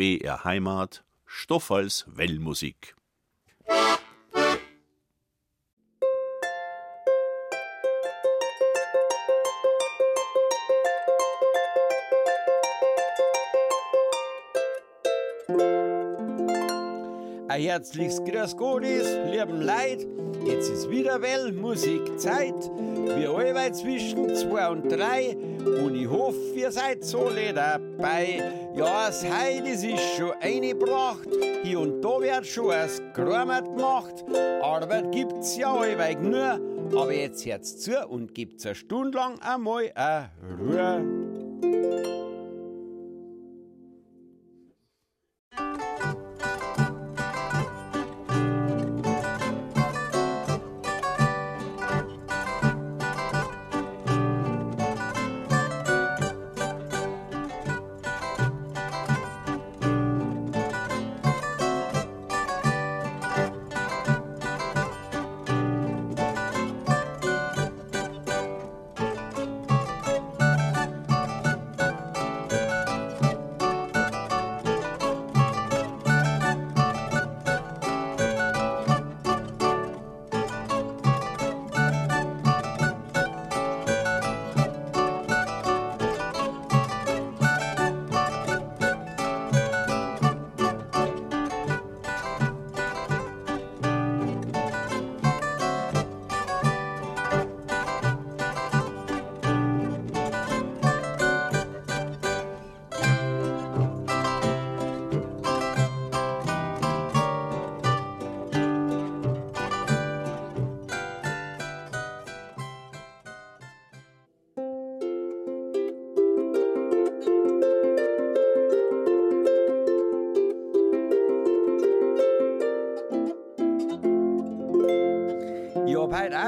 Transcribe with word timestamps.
BR 0.00 0.44
Heimat, 0.44 1.04
Stoffels 1.26 2.06
Wellmusik. 2.08 2.96
Herzliches 17.60 18.24
Grüß 18.24 18.56
Gottes, 18.56 19.06
lieben 19.30 19.60
Leid. 19.60 20.06
Jetzt 20.46 20.70
ist 20.70 20.88
wieder 20.88 21.20
well 21.20 21.52
Musikzeit. 21.52 22.54
Wir 22.74 23.30
allweil 23.30 23.74
zwischen 23.74 24.34
zwei 24.34 24.70
und 24.70 24.90
drei. 24.90 25.36
Und 25.66 25.94
ich 25.94 26.08
hoffe, 26.08 26.38
ihr 26.54 26.72
seid 26.72 27.04
so 27.04 27.28
dabei. 27.54 28.42
Ja, 28.74 29.08
das 29.08 29.22
Heid 29.28 29.66
ist 29.66 29.84
schon 30.16 30.32
eingebracht. 30.40 31.28
Hier 31.62 31.80
und 31.80 32.00
da 32.00 32.18
wird 32.20 32.46
schon 32.46 32.68
was 32.68 33.02
Grammat 33.12 33.66
gemacht. 33.66 34.24
Arbeit 34.62 35.12
gibt's 35.12 35.58
ja 35.58 35.74
allweil 35.74 36.16
nur. 36.16 36.98
Aber 36.98 37.12
jetzt 37.12 37.44
hört's 37.44 37.78
zu 37.78 38.06
und 38.08 38.34
gibt's 38.34 38.64
eine 38.64 38.74
Stunde 38.74 39.18
lang 39.18 39.38
einmal 39.42 39.92
eine 39.94 40.30
Ruhe. 40.58 41.19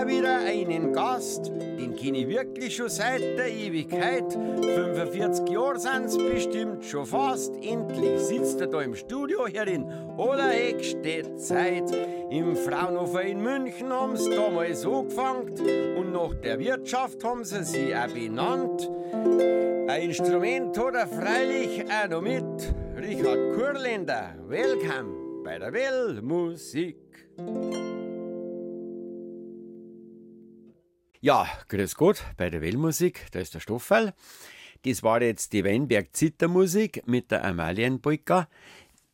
Auch 0.03 0.07
wieder 0.07 0.39
einen 0.39 0.93
Gast, 0.93 1.49
den 1.49 1.95
kenne 1.95 2.19
ich 2.19 2.29
wirklich 2.29 2.75
schon 2.77 2.89
seit 2.89 3.21
der 3.21 3.49
Ewigkeit. 3.49 4.33
45 4.33 5.49
Jahre 5.49 5.79
sind's 5.79 6.17
bestimmt 6.17 6.85
schon 6.85 7.07
fast. 7.07 7.55
Endlich 7.63 8.21
sitzt 8.21 8.61
er 8.61 8.67
da 8.69 8.81
im 8.81 8.95
Studio 8.95 9.47
hier 9.47 9.67
in 9.67 9.85
Odereck 10.17 10.85
steht 10.85 11.41
Zeit. 11.41 11.91
Im 12.31 12.57
Fraunhofer 12.57 13.23
in 13.23 13.43
München 13.43 13.93
haben's 13.93 14.29
damals 14.29 14.85
angefangen 14.85 15.51
und 15.97 16.13
nach 16.13 16.35
der 16.35 16.59
Wirtschaft 16.59 17.23
haben 17.25 17.45
sie 17.45 17.65
sie 17.65 17.95
auch 17.95 18.09
benannt. 18.09 18.91
Ein 19.89 20.03
Instrument 20.03 20.77
hat 20.79 20.95
er 20.95 21.07
freilich 21.07 21.85
auch 21.85 22.09
noch 22.09 22.23
mit. 22.23 22.75
Richard 22.97 23.55
Kurländer, 23.57 24.35
welcome 24.49 25.45
bei 25.45 25.59
der 25.59 25.73
Wellmusik. 25.73 26.97
Ja, 31.25 31.47
grüß 31.69 31.95
Gott 31.95 32.25
bei 32.37 32.51
der 32.51 32.63
Wellmusik, 32.63 33.29
da 33.31 33.39
ist 33.39 33.55
der 33.55 33.61
Stoffel. 33.61 34.13
Das 34.85 35.05
war 35.05 35.23
jetzt 35.23 35.53
die 35.53 35.65
Weinberg 35.65 36.17
Zittermusik 36.17 37.07
mit 37.07 37.31
der 37.31 37.45
Amalienpolka. 37.45 38.49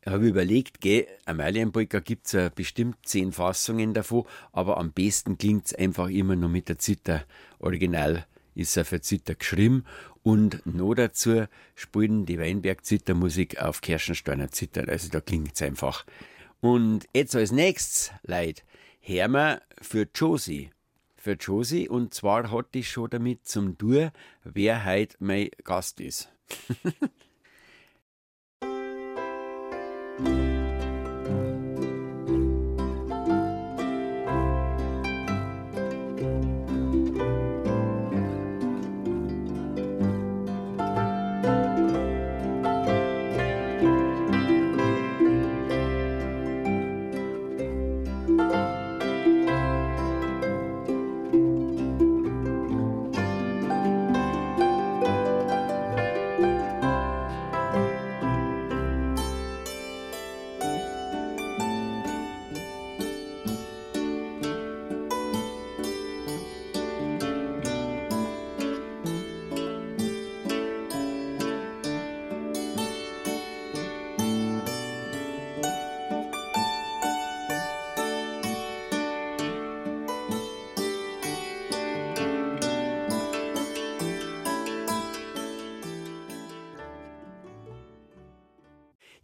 Ich 0.01 0.11
habe 0.11 0.27
überlegt, 0.27 0.81
gell, 0.81 1.07
Amalienpolka 1.27 2.01
gibt 2.01 2.25
es 2.25 2.33
ja 2.33 2.49
bestimmt 2.49 2.97
zehn 3.05 3.31
Fassungen 3.31 3.93
davon, 3.93 4.25
aber 4.53 4.79
am 4.79 4.93
besten 4.93 5.37
klingt 5.37 5.67
es 5.67 5.75
einfach 5.75 6.09
immer 6.09 6.35
nur 6.35 6.49
mit 6.49 6.71
der 6.71 6.79
Zither. 6.79 7.27
Original 7.59 8.27
ist 8.55 8.75
er 8.79 8.87
für 8.87 9.03
Zither 9.03 9.35
geschrieben 9.35 9.85
und 10.23 10.65
noch 10.65 10.95
dazu 10.95 11.45
spielen 11.75 12.25
die 12.25 12.39
Weinberg 12.39 12.87
Zittermusik 12.87 13.61
auf 13.61 13.83
Kirchensteiner 13.83 14.51
Zither, 14.51 14.89
also 14.89 15.11
da 15.11 15.21
klingt 15.21 15.57
es 15.57 15.61
einfach. 15.61 16.07
Und 16.61 17.05
jetzt 17.13 17.37
als 17.37 17.53
nächstes, 17.53 18.13
Leid, 18.23 18.65
hören 19.03 19.33
wir 19.33 19.61
für 19.83 20.09
Josie 20.15 20.71
für 21.29 21.35
Josie 21.35 21.91
und 21.91 22.15
zwar 22.15 22.51
hat 22.51 22.73
die 22.73 22.83
schon 22.83 23.11
damit 23.11 23.47
zum 23.47 23.77
tun, 23.77 24.13
wer 24.45 24.87
heute 24.87 25.15
mein 25.21 25.51
Gast 25.63 26.01
ist. 26.01 26.33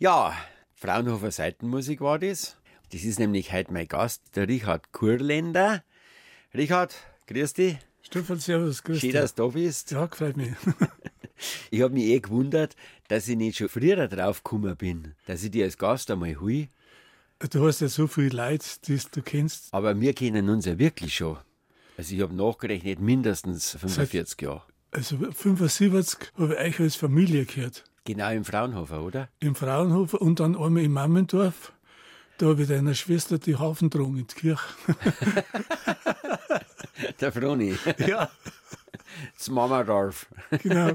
Ja, 0.04 0.36
Fraunhofer 0.74 1.30
Seitenmusik 1.30 2.02
war 2.02 2.18
das. 2.18 2.58
Das 2.92 3.04
ist 3.04 3.18
nämlich 3.18 3.54
heute 3.54 3.72
mein 3.72 3.88
Gast, 3.88 4.36
der 4.36 4.48
Richard 4.48 4.92
Kurländer. 4.92 5.82
Richard, 6.52 6.94
grüß 7.26 7.54
dich. 7.54 7.78
Stefan, 8.02 8.38
servus, 8.38 8.82
grüß 8.82 9.00
Schön, 9.00 9.12
dich. 9.12 9.18
dass 9.18 9.34
du 9.34 9.44
da 9.44 9.48
bist. 9.48 9.92
Ja, 9.92 10.04
gefällt 10.04 10.36
mir. 10.36 10.54
Ich 11.70 11.80
habe 11.80 11.94
mich 11.94 12.04
eh 12.04 12.20
gewundert, 12.20 12.76
dass 13.08 13.28
ich 13.28 13.36
nicht 13.38 13.56
schon 13.56 13.70
früher 13.70 14.06
drauf 14.06 14.44
gekommen 14.44 14.76
bin, 14.76 15.14
dass 15.24 15.42
ich 15.42 15.52
dich 15.52 15.62
als 15.62 15.78
Gast 15.78 16.10
einmal 16.10 16.38
hui. 16.38 16.68
Du 17.50 17.66
hast 17.66 17.80
ja 17.80 17.88
so 17.88 18.06
viel 18.06 18.34
Leute, 18.34 18.66
die 18.86 19.00
du 19.10 19.22
kennst. 19.22 19.72
Aber 19.72 19.98
wir 19.98 20.12
kennen 20.12 20.50
uns 20.50 20.66
ja 20.66 20.78
wirklich 20.78 21.14
schon. 21.14 21.38
Also 21.96 22.14
ich 22.14 22.20
habe 22.20 22.34
nachgerechnet 22.34 23.00
mindestens 23.00 23.70
45 23.70 24.42
Jahre. 24.42 24.64
Also 24.90 25.16
75 25.16 26.32
habe 26.36 26.52
ich 26.52 26.60
euch 26.60 26.80
als 26.80 26.96
Familie 26.96 27.46
gehört. 27.46 27.84
Genau 28.04 28.30
im 28.32 28.44
Fraunhofer, 28.44 29.02
oder? 29.02 29.28
Im 29.40 29.54
Fraunhofer 29.54 30.20
und 30.20 30.40
dann 30.40 30.56
einmal 30.56 30.82
im 30.84 30.92
Mammendorf. 30.92 31.72
Da 32.38 32.46
habe 32.46 32.62
ich 32.62 32.68
deiner 32.68 32.94
Schwester 32.94 33.38
die 33.38 33.56
Haufen 33.56 33.90
getragen 33.90 34.18
in 34.18 34.26
die 34.26 34.34
Kirche. 34.34 34.64
Der 37.20 37.32
Froni. 37.32 37.76
ja, 38.06 38.30
Das 39.38 39.48
Mamadorf. 39.48 40.26
genau. 40.62 40.92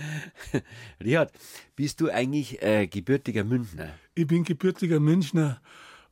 Richard, 1.02 1.32
bist 1.76 2.00
du 2.00 2.10
eigentlich 2.10 2.62
äh, 2.62 2.86
gebürtiger 2.86 3.44
Münchner? 3.44 3.90
Ich 4.14 4.26
bin 4.26 4.44
gebürtiger 4.44 5.00
Münchner, 5.00 5.60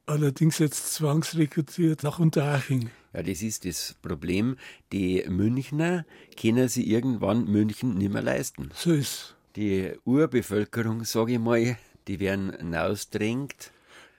allerdings 0.06 0.58
jetzt 0.58 0.94
zwangsrekrutiert 0.94 2.02
nach 2.02 2.18
Unterhaching. 2.18 2.90
Ja, 3.12 3.22
das 3.22 3.42
ist 3.42 3.64
das 3.64 3.94
Problem. 4.00 4.56
Die 4.92 5.24
Münchner 5.28 6.06
können 6.40 6.68
sich 6.68 6.86
irgendwann 6.86 7.44
München 7.44 7.96
nicht 7.98 8.12
mehr 8.12 8.22
leisten. 8.22 8.70
So 8.74 8.92
ist 8.92 9.35
Die 9.56 9.92
Urbevölkerung, 10.04 11.04
sage 11.04 11.32
ich 11.34 11.38
mal, 11.38 11.76
die 12.08 12.20
werden 12.20 12.52
hinausdrängt. 12.56 13.72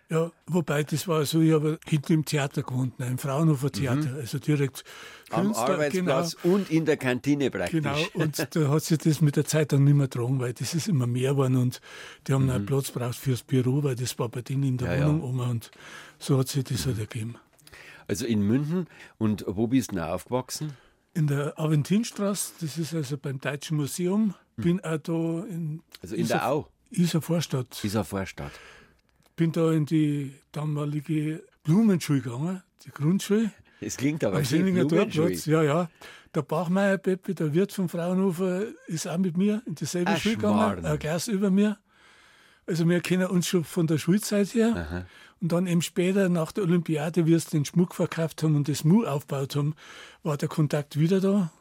Ja, 0.10 0.31
wobei 0.45 0.84
das 0.84 1.06
war 1.10 1.25
so, 1.25 1.42
ich 1.42 1.51
habe 1.51 1.80
hinten 1.86 2.13
im 2.13 2.25
Theater 2.25 2.63
gewohnt, 2.63 2.98
nein, 2.98 3.12
im 3.12 3.18
Fraunhofer 3.18 3.69
Theater, 3.72 4.16
also 4.16 4.39
direkt 4.39 4.84
Mhm. 5.30 5.36
Am 5.36 5.45
Künstler, 5.48 5.69
Arbeitsplatz 5.74 6.38
und 6.44 6.72
in 6.72 6.86
der 6.86 6.95
Kantine 6.95 7.51
praktisch. 7.51 7.81
Genau, 7.81 7.95
genau. 7.95 8.07
Und 8.24 8.56
da 8.56 8.69
hat 8.69 8.84
sich 8.84 8.98
das 8.98 9.19
mit 9.19 9.36
der 9.36 9.44
Zeit 9.44 9.74
dann 9.74 9.84
nicht 9.84 9.95
mehr 9.95 10.07
getragen, 10.07 10.39
weil 10.39 10.54
das 10.54 10.74
ist 10.74 10.88
immer 10.88 11.06
mehr 11.06 11.31
geworden 11.31 11.57
und 11.57 11.81
die 12.25 12.34
haben 12.34 12.50
einen 12.50 12.66
Platz 12.66 12.92
braucht 12.92 13.16
fürs 13.18 13.44
Büro, 13.44 13.84
weil 13.84 13.95
das 13.95 14.18
war 14.18 14.30
bei 14.30 14.42
denen 14.42 14.63
in 14.63 14.78
der 14.78 14.88
Mhm. 14.88 14.94
Ja, 14.94 15.00
ja. 15.00 15.07
Wohnung 15.07 15.22
um 15.24 15.39
und 15.42 15.72
so 16.18 16.38
hat 16.39 16.48
sich 16.48 16.63
das 16.63 16.86
halt 16.86 17.00
ergeben. 17.00 17.36
Also 18.07 18.25
in 18.25 18.42
München. 18.42 18.88
Und 19.18 19.44
wo 19.45 19.68
bist 19.68 19.92
du 19.92 19.98
noch 19.98 20.07
aufgewachsen? 20.07 20.72
In 21.17 21.25
der 21.25 21.57
Aventinstraße, 21.57 22.53
das 22.61 22.77
ist 22.77 22.93
also 22.93 23.17
beim 23.17 23.41
Deutschen 23.41 23.75
Museum, 23.77 24.35
bin 24.55 24.79
auch 24.83 24.97
da 24.97 25.45
in, 25.49 25.81
Hm. 25.81 25.83
Also 26.03 26.15
in 26.15 26.27
der 26.27 26.47
Au, 26.47 26.67
Isar 26.91 27.23
Vorstadt. 27.23 27.79
dieser 27.81 28.03
Vorstadt. 28.03 28.51
bin 29.35 29.51
da 29.51 29.71
in 29.71 29.87
die 29.87 30.31
damalige 30.51 31.41
Blumenschule 31.63 32.21
gegangen, 32.21 32.61
die 32.85 32.91
Grundschule. 32.91 33.51
Das 33.81 33.97
klingt 33.97 34.23
aber 34.23 34.45
schön. 34.45 34.87
Dorfplatz, 34.87 35.47
ja, 35.47 35.63
ja. 35.63 35.89
Der 36.35 36.43
Bachmeier 36.43 36.99
Peppi, 36.99 37.33
der 37.33 37.51
Wirt 37.51 37.71
von 37.71 37.89
Fraunhofer, 37.89 38.65
ist 38.85 39.07
auch 39.07 39.17
mit 39.17 39.37
mir 39.37 39.63
in 39.65 39.73
dieselbe 39.73 40.11
Ach, 40.11 40.17
Schule 40.19 40.35
gegangen, 40.35 40.85
ein 40.85 40.99
Glas 40.99 41.27
über 41.27 41.49
mir. 41.49 41.79
Also 42.67 42.87
wir 42.87 43.01
kennen 43.01 43.25
uns 43.25 43.47
schon 43.47 43.63
von 43.63 43.87
der 43.87 43.97
Schulzeit 43.97 44.53
her. 44.53 45.07
Und 45.42 45.51
dann 45.51 45.68
eben 45.68 45.81
später 45.81 46.30
nach 46.30 46.51
der 46.51 46.63
Olympiade, 46.63 47.25
wie 47.25 47.31
wir 47.31 47.39
den 47.39 47.66
Schmuck 47.66 47.94
verkauft 47.94 48.44
haben 48.44 48.56
und 48.56 48.68
das 48.68 48.84
Mu 48.84 49.06
aufgebaut 49.06 49.56
haben, 49.56 49.75
war 50.24 50.38
der 50.38 50.50
Kontakt 50.50 51.00
wieder 51.00 51.22
da. 51.22 51.51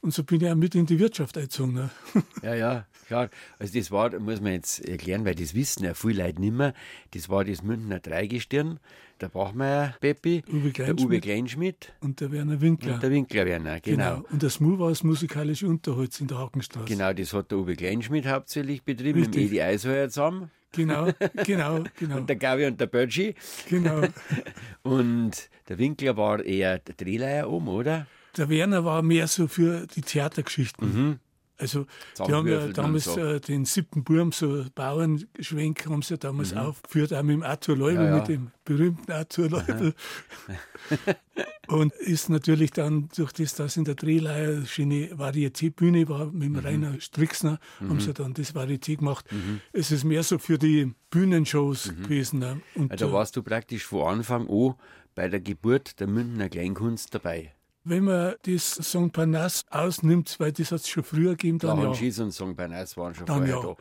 Und 0.00 0.12
so 0.12 0.22
bin 0.22 0.40
ich 0.42 0.50
auch 0.50 0.54
mit 0.54 0.74
in 0.74 0.86
die 0.86 0.98
Wirtschaft 0.98 1.36
eingezogen. 1.36 1.74
Ne? 1.74 1.90
Ja, 2.42 2.54
ja, 2.54 2.86
klar. 3.06 3.30
Also 3.58 3.78
das 3.78 3.90
war, 3.90 4.18
muss 4.18 4.40
man 4.40 4.52
jetzt 4.52 4.86
erklären, 4.86 5.24
weil 5.24 5.34
das 5.34 5.54
wissen 5.54 5.84
ja 5.84 5.94
viele 5.94 6.24
Leute 6.24 6.40
nicht 6.40 6.52
mehr. 6.52 6.74
Das 7.12 7.28
war 7.28 7.44
das 7.44 7.62
Münchner 7.62 7.98
Dreigestirn, 7.98 8.78
der 9.20 9.28
Bachmeier 9.28 9.94
Peppi, 10.00 10.42
Uwe 10.52 10.70
der 10.72 10.98
Uwe 10.98 11.20
Kleinschmidt. 11.20 11.94
Und 12.00 12.20
der 12.20 12.32
Werner 12.32 12.60
Winkler. 12.60 12.94
und 12.94 13.02
der 13.02 13.10
Winkler 13.10 13.46
Werner. 13.46 13.80
Genau. 13.80 14.24
Und 14.30 14.42
das 14.42 14.60
Mu 14.60 14.78
war 14.78 14.90
das 14.90 15.02
musikalische 15.02 15.66
Unterholz 15.66 16.20
in 16.20 16.26
der 16.26 16.38
Hakenstraße. 16.38 16.86
Genau, 16.86 17.12
das 17.12 17.32
hat 17.32 17.50
der 17.50 17.58
Uwe 17.58 17.76
Kleinschmidt 17.76 18.26
hauptsächlich 18.26 18.82
betrieben, 18.82 19.20
mit 19.20 19.34
dem 19.34 19.40
Richtig. 19.40 19.58
Edi 19.58 19.62
Eisheuer 19.62 20.08
zusammen. 20.10 20.50
Genau, 20.76 21.08
genau, 21.44 21.84
genau. 21.98 22.16
Und 22.18 22.28
der 22.28 22.36
Gabi 22.36 22.66
und 22.66 22.80
der 22.80 22.86
Bötschi. 22.86 23.34
genau. 23.68 24.02
Und 24.82 25.48
der 25.68 25.78
Winkler 25.78 26.16
war 26.16 26.44
eher 26.44 26.78
der 26.78 26.94
Drehleier 26.94 27.48
um, 27.50 27.66
oder? 27.68 28.06
Der 28.36 28.48
Werner 28.48 28.84
war 28.84 29.02
mehr 29.02 29.26
so 29.26 29.48
für 29.48 29.86
die 29.86 30.02
Theatergeschichten. 30.02 31.18
Also, 31.58 31.86
die 32.18 32.32
haben 32.32 32.46
ja 32.46 32.68
damals 32.68 33.04
so. 33.04 33.18
äh, 33.18 33.40
den 33.40 33.64
siebten 33.64 34.04
Burm, 34.04 34.32
so 34.32 34.64
Bauernschwenk, 34.74 35.86
haben 35.86 36.02
sie 36.02 36.14
ja 36.14 36.18
damals 36.18 36.54
aufgeführt, 36.54 37.14
auch 37.14 37.22
mit 37.22 37.36
dem 37.36 37.42
Arthur 37.42 37.76
Leubel, 37.76 38.04
Ja, 38.04 38.10
ja. 38.10 38.16
mit 38.18 38.28
dem 38.28 38.50
berühmten 38.64 39.10
Arthur 39.10 39.48
Leubel. 39.48 39.94
und 41.68 41.92
ist 41.94 42.28
natürlich 42.28 42.70
dann, 42.72 43.08
durch 43.16 43.32
das, 43.32 43.54
dass 43.54 43.76
in 43.76 43.84
der 43.84 43.94
Drehleihe 43.94 44.56
eine 44.58 44.66
schöne 44.66 45.14
Varieté-Bühne 45.16 46.08
war, 46.08 46.26
mit 46.26 46.44
dem 46.44 46.56
Rainer 46.56 47.00
Strixner, 47.00 47.58
haben 47.80 48.00
sie 48.00 48.12
dann 48.12 48.34
das 48.34 48.54
Varieté 48.54 48.96
gemacht. 48.96 49.24
Es 49.72 49.90
ist 49.90 50.04
mehr 50.04 50.22
so 50.22 50.38
für 50.38 50.58
die 50.58 50.92
Bühnenshows 51.10 51.92
gewesen. 52.02 52.40
Ne? 52.40 52.60
Und, 52.74 52.90
Also 52.92 53.06
da 53.06 53.10
äh, 53.10 53.14
warst 53.14 53.36
du 53.36 53.42
praktisch 53.42 53.84
von 53.84 54.06
Anfang 54.06 54.48
an 54.48 54.74
bei 55.14 55.28
der 55.28 55.40
Geburt 55.40 55.98
der 56.00 56.06
Münchner 56.06 56.48
Kleinkunst 56.48 57.14
dabei. 57.14 57.52
Wenn 57.88 58.04
man 58.04 58.34
das 58.42 58.70
Song 58.74 59.10
Parnasse 59.10 59.64
ausnimmt, 59.70 60.36
weil 60.38 60.52
das 60.52 60.72
hat 60.72 60.80
es 60.80 60.88
schon 60.88 61.04
früher 61.04 61.30
gegeben, 61.32 61.58
dann 61.58 61.76
Lach 61.76 61.82
ja. 61.84 61.88
und 61.90 61.96
Schieß 61.96 62.18
und 62.20 62.32
Song 62.32 62.54
Bernays 62.56 62.96
waren 62.96 63.14
schon 63.14 63.26
Dann 63.26 63.38
vorher 63.46 63.56
ja. 63.56 63.62
da. 63.62 63.76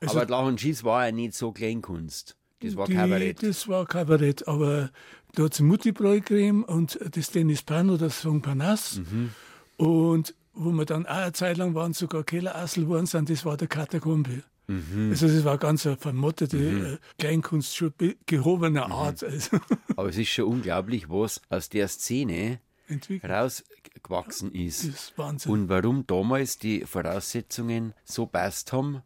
Also- 0.00 0.20
Aber 0.20 0.58
Schieß 0.58 0.84
war 0.84 1.06
ja 1.06 1.12
nicht 1.12 1.34
so 1.34 1.52
Kleinkunst. 1.52 2.36
Das 2.62 2.76
war 2.76 2.86
Die- 2.86 2.94
Kabarett. 2.94 3.42
Das 3.42 3.68
war 3.68 3.86
Kabarett, 3.86 4.46
aber 4.48 4.90
da 5.34 5.44
hat 5.44 5.54
es 5.54 5.60
Mutti-Bräu 5.60 6.20
gegeben 6.20 6.64
und 6.64 6.98
das 7.14 7.30
Dennis 7.30 7.62
Pano, 7.62 7.96
das 7.96 8.20
Song 8.22 8.42
Parnasse. 8.42 9.00
Mhm. 9.00 9.30
Und 9.76 10.34
wo 10.54 10.70
wir 10.72 10.84
dann 10.84 11.06
auch 11.06 11.10
eine 11.10 11.32
Zeit 11.32 11.56
lang 11.56 11.74
waren, 11.74 11.92
sogar 11.92 12.24
Kellerassel 12.24 12.84
geworden 12.84 13.06
sind, 13.06 13.30
das 13.30 13.44
war 13.44 13.56
der 13.56 13.68
Katakombe. 13.68 14.42
Mhm. 14.66 15.08
Also 15.10 15.26
das 15.26 15.44
war 15.44 15.58
ganz 15.58 15.86
eine 15.86 15.96
vermottete 15.96 16.58
äh, 16.58 16.98
Kleinkunst, 17.18 17.76
schon 17.76 17.92
be- 17.96 18.16
gehobener 18.26 18.86
Mhm. 18.86 18.92
Art 18.92 19.24
also, 19.24 19.58
Aber 19.96 20.08
es 20.08 20.18
ist 20.18 20.28
schon 20.28 20.44
unglaublich, 20.46 21.08
was 21.08 21.40
aus 21.48 21.68
der 21.70 21.88
Szene 21.88 22.60
entwickelt. 22.90 23.30
rausgewachsen 23.30 24.52
Das 24.52 24.60
ist. 24.60 24.84
ist 24.84 25.18
Wahnsinn. 25.18 25.52
Und 25.52 25.68
warum 25.68 26.06
damals 26.06 26.58
die 26.58 26.80
Voraussetzungen 26.84 27.94
so 28.04 28.26
passt 28.26 28.72
haben, 28.72 29.02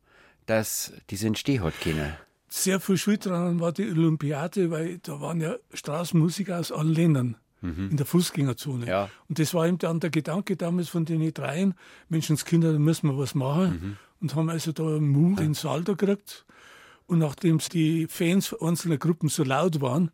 dass 0.47 0.93
das 1.09 1.23
entstehen 1.23 1.63
hat 1.63 1.81
können. 1.81 2.15
sehr 2.49 2.81
viel 2.81 2.97
Schuld 2.97 3.27
dran 3.27 3.61
war 3.61 3.73
die 3.73 3.91
Olympiade, 3.91 4.71
weil 4.71 4.99
da 4.99 5.21
waren 5.21 5.41
ja 5.41 5.57
Straßenmusiker 5.73 6.59
aus 6.59 6.73
allen 6.73 6.93
Ländern 6.93 7.37
in 7.65 7.97
der 7.97 8.05
Fußgängerzone. 8.05 8.85
Mhm. 8.85 8.89
Ja. 8.89 9.11
Und 9.29 9.39
das 9.39 9.55
war 9.55 9.67
eben 9.67 9.79
dann 9.79 9.99
der 9.99 10.11
Gedanke 10.11 10.55
damals 10.57 10.91
von 10.91 11.07
den 11.07 11.33
dreien, 11.33 11.75
Menschenskinder, 12.11 12.73
da 12.73 12.79
müssen 12.79 13.09
wir 13.09 13.17
was 13.17 13.35
machen. 13.35 13.71
Mhm. 13.71 13.97
Und 14.21 14.35
haben 14.35 14.51
also 14.51 14.73
da 14.73 14.83
einen 14.85 15.09
Mut 15.09 15.39
den 15.39 15.55
Saal 15.55 15.83
da 15.83 15.95
gekriegt. 15.95 16.45
Und 17.07 17.19
nachdem 17.19 17.59
die 17.59 18.07
Fans 18.07 18.55
einzelner 18.61 18.99
Gruppen 18.99 19.31
so 19.31 19.45
laut 19.45 19.81
waren 19.81 20.11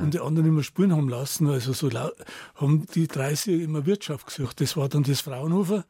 und 0.00 0.14
die 0.14 0.20
anderen 0.20 0.48
immer 0.48 0.62
spielen 0.62 0.94
haben 0.94 1.08
lassen, 1.08 1.48
also 1.48 1.72
so 1.72 1.88
laut, 1.88 2.14
haben 2.54 2.86
die 2.94 3.06
30 3.06 3.62
immer 3.62 3.86
Wirtschaft 3.86 4.26
gesucht. 4.26 4.60
Das 4.60 4.76
war 4.76 4.88
dann 4.88 5.02
das 5.02 5.20
Fraunhofer, 5.20 5.84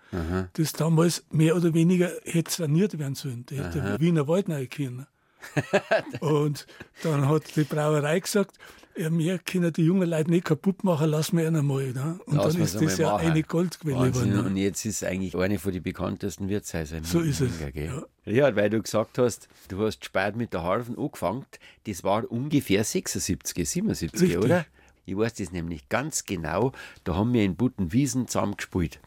das 0.54 0.72
damals 0.72 1.24
mehr 1.30 1.56
oder 1.56 1.74
weniger 1.74 2.10
hätte 2.24 2.50
saniert 2.50 2.98
werden 2.98 3.14
sollen. 3.14 3.46
Der 3.46 3.64
hätte 3.64 4.00
Wiener 4.00 4.28
Wald 4.28 4.46
können. 4.70 5.06
Und 6.20 6.66
dann 7.02 7.28
hat 7.28 7.54
die 7.56 7.64
Brauerei 7.64 8.20
gesagt, 8.20 8.56
ja, 8.96 9.10
wir 9.10 9.38
können 9.38 9.72
die 9.72 9.82
jungen 9.84 10.08
Leute 10.08 10.30
nicht 10.30 10.44
kaputt 10.44 10.84
machen, 10.84 11.10
lassen 11.10 11.36
wir 11.38 11.46
ihn 11.48 11.56
einmal. 11.56 11.92
Ne? 11.92 12.18
Und 12.26 12.36
Lassen 12.36 12.52
dann 12.58 12.62
ist 12.62 12.80
das 12.80 12.98
ja 12.98 13.12
machen. 13.12 13.26
eine 13.30 13.42
Goldquelle 13.42 13.96
Wahnsinn. 13.96 14.30
geworden. 14.30 14.46
Und 14.46 14.54
Ne? 14.54 14.60
jetzt 14.60 14.84
ist 14.84 15.02
eigentlich 15.04 15.36
eine 15.36 15.58
von 15.58 15.72
den 15.72 15.82
bekanntesten 15.82 16.48
Wirtshäuser. 16.48 16.98
in 16.98 17.04
So 17.04 17.20
ist 17.20 17.40
es, 17.40 17.52
ja. 17.74 18.02
Ja, 18.26 18.56
weil 18.56 18.70
du 18.70 18.80
gesagt 18.82 19.18
hast, 19.18 19.48
du 19.68 19.84
hast 19.84 20.04
spät 20.04 20.36
mit 20.36 20.52
der 20.52 20.62
Harfen 20.62 20.96
angefangen. 20.98 21.44
Das 21.86 22.04
war 22.04 22.30
ungefähr 22.30 22.84
76, 22.84 23.68
77, 23.68 24.20
Richtig. 24.22 24.38
oder? 24.38 24.64
Ich 25.06 25.14
weiß 25.14 25.34
das 25.34 25.52
nämlich 25.52 25.90
ganz 25.90 26.24
genau. 26.24 26.72
Da 27.04 27.14
haben 27.14 27.34
wir 27.34 27.42
in 27.44 27.56
Buttenwiesen 27.56 28.26
zusammen 28.26 28.56
gespielt. 28.56 29.00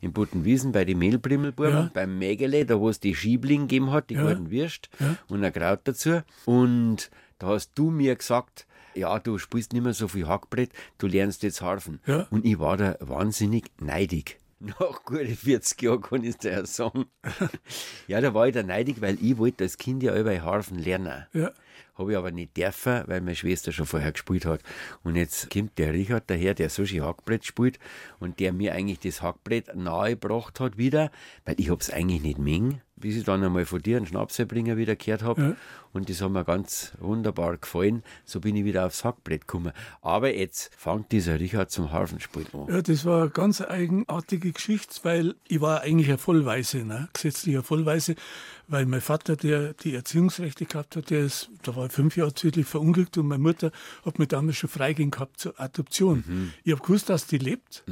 In 0.00 0.12
Buttenwiesen 0.12 0.72
bei 0.72 0.84
den 0.84 0.98
Mehlbrimmelbuben, 0.98 1.70
Ja. 1.72 1.90
beim 1.94 2.18
Mägele, 2.18 2.66
da 2.66 2.80
wo 2.80 2.88
es 2.88 2.98
die 2.98 3.14
Schiebling 3.14 3.68
gegeben 3.68 3.92
hat, 3.92 4.10
die 4.10 4.14
Ja. 4.14 4.22
guten 4.32 4.50
Würst 4.50 4.88
Ja. 4.98 5.16
und 5.28 5.44
ein 5.44 5.52
Kraut 5.52 5.80
dazu. 5.84 6.22
Und 6.44 7.08
da 7.38 7.48
hast 7.48 7.70
du 7.76 7.90
mir 7.90 8.16
gesagt, 8.16 8.66
ja, 8.94 9.18
du 9.18 9.38
spielst 9.38 9.72
nicht 9.72 9.82
mehr 9.82 9.94
so 9.94 10.08
viel 10.08 10.26
Hackbrett, 10.26 10.70
du 10.98 11.06
lernst 11.06 11.42
jetzt 11.42 11.62
Harfen. 11.62 12.00
Ja. 12.06 12.26
Und 12.30 12.44
ich 12.44 12.58
war 12.58 12.76
da 12.76 12.96
wahnsinnig 13.00 13.70
neidig. 13.80 14.38
Nach 14.60 15.04
gute 15.04 15.26
40 15.26 15.82
Jahren 15.82 16.00
kann 16.00 16.24
ich 16.24 16.36
dir 16.38 16.52
ja 16.52 16.66
sagen. 16.66 17.06
ja, 18.08 18.20
da 18.20 18.32
war 18.34 18.46
ich 18.46 18.54
da 18.54 18.62
neidig, 18.62 19.00
weil 19.00 19.18
ich 19.20 19.36
wollte 19.36 19.64
als 19.64 19.76
Kind 19.76 20.02
ja 20.02 20.16
über 20.16 20.40
Harfen 20.42 20.78
lernen. 20.78 21.26
Ja. 21.32 21.52
Habe 21.96 22.12
ich 22.12 22.18
aber 22.18 22.32
nicht 22.32 22.56
dürfen, 22.56 23.04
weil 23.06 23.20
meine 23.20 23.36
Schwester 23.36 23.70
schon 23.70 23.86
vorher 23.86 24.10
gespielt 24.10 24.46
hat. 24.46 24.60
Und 25.04 25.16
jetzt 25.16 25.50
kommt 25.50 25.78
der 25.78 25.92
Richard 25.92 26.24
daher, 26.28 26.54
der 26.54 26.68
so 26.68 26.84
schön 26.84 27.04
Hackbrett 27.04 27.44
spielt 27.44 27.78
und 28.18 28.40
der 28.40 28.52
mir 28.52 28.74
eigentlich 28.74 28.98
das 29.00 29.22
Hackbrett 29.22 29.76
nahegebracht 29.76 30.58
hat 30.58 30.76
wieder, 30.76 31.12
weil 31.44 31.54
ich 31.60 31.70
hab's 31.70 31.90
eigentlich 31.90 32.22
nicht 32.22 32.38
mengen, 32.38 32.80
bis 33.04 33.16
ich 33.16 33.24
dann 33.24 33.44
einmal 33.44 33.66
von 33.66 33.82
dir 33.82 33.98
einen 33.98 34.06
Schnapsbringer 34.06 34.78
wieder 34.78 34.96
gehört 34.96 35.22
habe. 35.22 35.42
Ja. 35.42 35.56
Und 35.92 36.08
das 36.08 36.22
hat 36.22 36.30
mir 36.30 36.42
ganz 36.42 36.92
wunderbar 37.00 37.58
gefallen. 37.58 38.02
So 38.24 38.40
bin 38.40 38.56
ich 38.56 38.64
wieder 38.64 38.86
aufs 38.86 39.04
Hackbrett 39.04 39.42
gekommen. 39.42 39.72
Aber 40.00 40.34
jetzt 40.34 40.74
fängt 40.74 41.12
dieser 41.12 41.38
Richard 41.38 41.70
zum 41.70 41.92
Harfenspiel 41.92 42.46
an. 42.54 42.66
Ja, 42.68 42.80
das 42.80 43.04
war 43.04 43.20
eine 43.20 43.30
ganz 43.30 43.60
eigenartige 43.60 44.52
Geschichte, 44.52 45.00
weil 45.02 45.34
ich 45.46 45.60
war 45.60 45.82
eigentlich 45.82 46.10
ein 46.10 46.16
Vollweise, 46.16 46.78
ne? 46.78 47.10
gesetzlicher 47.12 47.62
Vollweise, 47.62 48.14
weil 48.68 48.86
mein 48.86 49.02
Vater, 49.02 49.36
der 49.36 49.74
die 49.74 49.94
Erziehungsrechte 49.94 50.64
gehabt 50.64 50.96
hat, 50.96 51.10
der 51.10 51.20
ist, 51.20 51.50
da 51.62 51.76
war 51.76 51.84
ich 51.84 51.92
fünf 51.92 52.16
Jahre 52.16 52.32
tödlich 52.32 52.66
verunglückt 52.66 53.18
und 53.18 53.28
meine 53.28 53.42
Mutter 53.42 53.70
hat 54.06 54.18
mir 54.18 54.26
damals 54.26 54.56
schon 54.56 54.70
freigegeben 54.70 55.10
gehabt 55.10 55.38
zur 55.38 55.60
Adoption. 55.60 56.24
Mhm. 56.26 56.52
Ich 56.64 56.72
habe 56.72 56.82
gewusst, 56.82 57.10
dass 57.10 57.26
die 57.26 57.36
lebt 57.36 57.84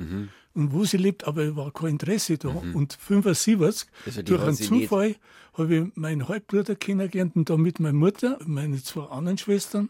und 0.55 0.73
wo 0.73 0.85
sie 0.85 0.97
lebt, 0.99 1.25
aber 1.27 1.57
war 1.57 1.71
kein 1.73 1.91
Interesse 1.91 2.39
da. 2.39 2.49
Und 2.49 2.93
75, 3.01 3.57
Mhm. 3.87 3.93
Also 4.07 4.23
die 4.23 4.25
durch 4.25 4.41
hat 4.41 4.49
einen 4.49 4.57
Zufall, 4.57 5.17
habe 5.55 5.75
ich 5.77 5.85
meinen 5.97 6.29
Halbbruder 6.29 6.75
kennengelernt 6.77 7.37
und 7.37 7.51
da 7.51 7.57
mit 7.57 7.81
meiner 7.81 7.93
Mutter, 7.97 8.39
meine 8.47 8.83
zwei 8.83 9.05
anderen 9.05 9.39
Schwestern 9.39 9.89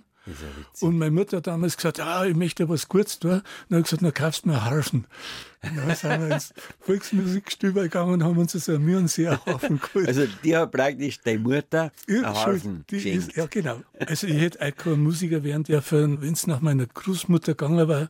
Und 0.80 0.98
meine 0.98 1.10
Mutter 1.10 1.38
hat 1.38 1.48
damals 1.48 1.76
gesagt, 1.76 1.98
ah, 1.98 2.24
ich 2.24 2.36
möchte 2.36 2.68
was 2.68 2.88
Gutes 2.88 3.18
tun. 3.18 3.30
Und 3.32 3.42
dann 3.68 3.76
habe 3.76 3.80
ich 3.80 3.84
gesagt, 3.84 4.02
dann 4.02 4.14
kaufst 4.14 4.44
du 4.44 4.48
mir 4.50 4.54
einen 4.54 4.64
Harfen. 4.70 5.06
Und 5.64 5.76
dann 5.76 5.96
sind 5.96 6.20
wir 6.20 6.34
ins 6.34 6.54
Volksmusikstüber 6.80 7.82
gegangen 7.82 8.12
und 8.14 8.22
haben 8.24 8.38
uns 8.38 8.52
so 8.52 8.72
einen 8.72 8.84
Mühlenseerhafen 8.84 9.80
geholt. 9.80 10.06
Also 10.08 10.26
die 10.44 10.56
hat 10.56 10.70
praktisch 10.70 11.20
deine 11.20 11.40
Mutter 11.40 11.90
einen 12.08 12.22
Ja, 12.22 12.34
Harfen 12.34 12.60
schon, 12.60 12.84
die 12.90 12.96
geschenkt. 12.96 13.28
ist, 13.28 13.36
ja, 13.36 13.46
genau. 13.46 13.82
Also 13.98 14.26
ich 14.28 14.40
hätte 14.40 14.60
auch 14.64 14.76
kein 14.76 15.00
Musiker 15.02 15.42
werden 15.42 15.64
dürfen, 15.64 16.22
wenn 16.22 16.32
es 16.34 16.46
nach 16.46 16.60
meiner 16.60 16.86
Großmutter 16.86 17.54
gegangen 17.54 17.88
war. 17.88 18.08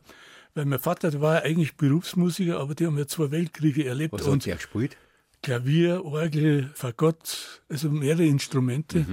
Weil 0.55 0.65
mein 0.65 0.79
Vater 0.79 1.09
der 1.11 1.21
war 1.21 1.35
ja 1.35 1.41
eigentlich 1.43 1.75
Berufsmusiker, 1.75 2.59
aber 2.59 2.75
die 2.75 2.85
haben 2.85 2.97
ja 2.97 3.07
zwei 3.07 3.31
Weltkriege 3.31 3.85
erlebt. 3.85 4.13
Was 4.13 4.23
und 4.23 4.41
hat 4.41 4.45
der 4.45 4.55
gespielt? 4.55 4.97
Klavier, 5.41 6.05
Orgel, 6.05 6.69
Fagott, 6.73 7.61
also 7.69 7.89
mehrere 7.89 8.25
Instrumente. 8.25 9.05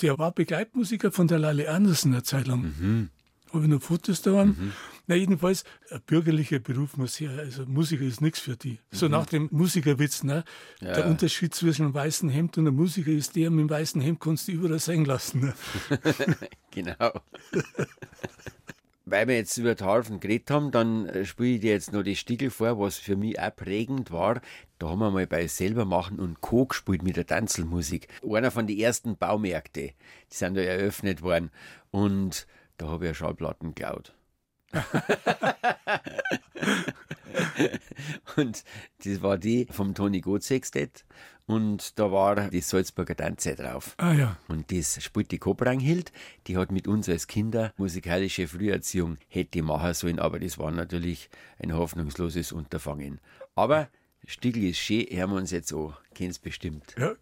Der 0.00 0.18
war 0.18 0.32
Begleitmusiker 0.32 1.10
von 1.10 1.26
der 1.26 1.38
Lale 1.38 1.68
Andersen 1.68 2.12
eine 2.12 2.22
Zeit 2.22 2.46
lang. 2.46 3.10
Habe 3.52 3.64
ich 3.64 3.70
noch 3.70 3.82
Fotos 3.82 4.22
da? 4.22 4.46
Na, 5.06 5.14
jedenfalls, 5.14 5.64
ein 5.90 6.00
bürgerlicher 6.06 6.58
Beruf 6.60 6.96
muss 6.96 7.18
her. 7.18 7.32
Also 7.38 7.66
Musiker 7.66 8.04
ist 8.04 8.20
nichts 8.20 8.38
für 8.38 8.56
die. 8.56 8.78
So 8.92 9.08
nach 9.08 9.26
dem 9.26 9.48
Musikerwitz, 9.50 10.22
ne? 10.22 10.44
Der 10.80 11.06
Unterschied 11.06 11.54
zwischen 11.54 11.86
einem 11.86 11.94
weißen 11.94 12.28
Hemd 12.28 12.56
und 12.58 12.66
einem 12.66 12.76
Musiker 12.76 13.10
ist 13.10 13.34
der, 13.36 13.50
mit 13.50 13.60
dem 13.60 13.70
weißen 13.70 14.00
Hemd 14.00 14.20
kannst 14.20 14.48
du 14.48 14.52
überall 14.52 14.78
sein 14.78 15.04
lassen. 15.04 15.40
Ne? 15.40 15.54
Genau. 16.70 17.20
Weil 19.04 19.28
wir 19.28 19.36
jetzt 19.36 19.56
über 19.58 19.74
die 19.74 19.84
Harfen 19.84 20.20
geredet 20.20 20.50
haben, 20.50 20.70
dann 20.70 21.06
äh, 21.06 21.24
spiele 21.24 21.56
ich 21.56 21.60
dir 21.60 21.72
jetzt 21.72 21.92
noch 21.92 22.02
die 22.02 22.16
Stickel 22.16 22.50
vor, 22.50 22.78
was 22.78 22.98
für 22.98 23.16
mich 23.16 23.40
auch 23.40 23.54
prägend 23.54 24.10
war. 24.10 24.40
Da 24.78 24.90
haben 24.90 25.00
wir 25.00 25.10
mal 25.10 25.26
bei 25.26 25.46
selber 25.48 25.84
machen 25.84 26.20
und 26.20 26.40
Co. 26.40 26.66
gespielt 26.66 27.02
mit 27.02 27.16
der 27.16 27.26
Tanzelmusik. 27.26 28.08
Einer 28.22 28.50
von 28.50 28.66
den 28.66 28.78
ersten 28.78 29.16
Baumärkte, 29.16 29.92
die 30.30 30.34
sind 30.34 30.56
da 30.56 30.60
eröffnet 30.60 31.22
worden. 31.22 31.50
Und 31.90 32.46
da 32.78 32.88
habe 32.88 33.04
ich 33.04 33.08
eine 33.08 33.14
Schallplatten 33.14 33.74
geklaut. 33.74 34.14
und 38.36 38.64
das 39.04 39.22
war 39.22 39.38
die 39.38 39.66
vom 39.70 39.94
Toni 39.94 40.20
Goth 40.20 40.44
Sextett. 40.44 41.04
Und 41.46 41.98
da 41.98 42.12
war 42.12 42.48
die 42.50 42.60
Salzburger 42.60 43.16
Tanze 43.16 43.54
drauf. 43.54 43.94
Ah 43.98 44.12
ja. 44.12 44.36
Und 44.48 44.70
das 44.72 45.02
spielt 45.02 45.30
die 45.32 45.38
Kobranghild, 45.38 46.12
die 46.46 46.56
hat 46.56 46.70
mit 46.72 46.86
uns 46.86 47.08
als 47.08 47.26
Kinder 47.26 47.72
musikalische 47.76 48.46
Früherziehung 48.46 49.18
hätte 49.28 49.62
machen 49.62 49.94
sollen, 49.94 50.18
aber 50.18 50.38
das 50.38 50.58
war 50.58 50.70
natürlich 50.70 51.28
ein 51.58 51.74
hoffnungsloses 51.74 52.52
Unterfangen. 52.52 53.20
Aber 53.54 53.88
Stiegel 54.26 54.64
ist 54.64 54.78
schön, 54.78 55.06
hören 55.10 55.30
wir 55.30 55.36
uns 55.36 55.50
jetzt 55.50 55.72
an. 55.72 55.94
Kennst 56.14 56.42
bestimmt. 56.42 56.94
ja. 56.96 57.14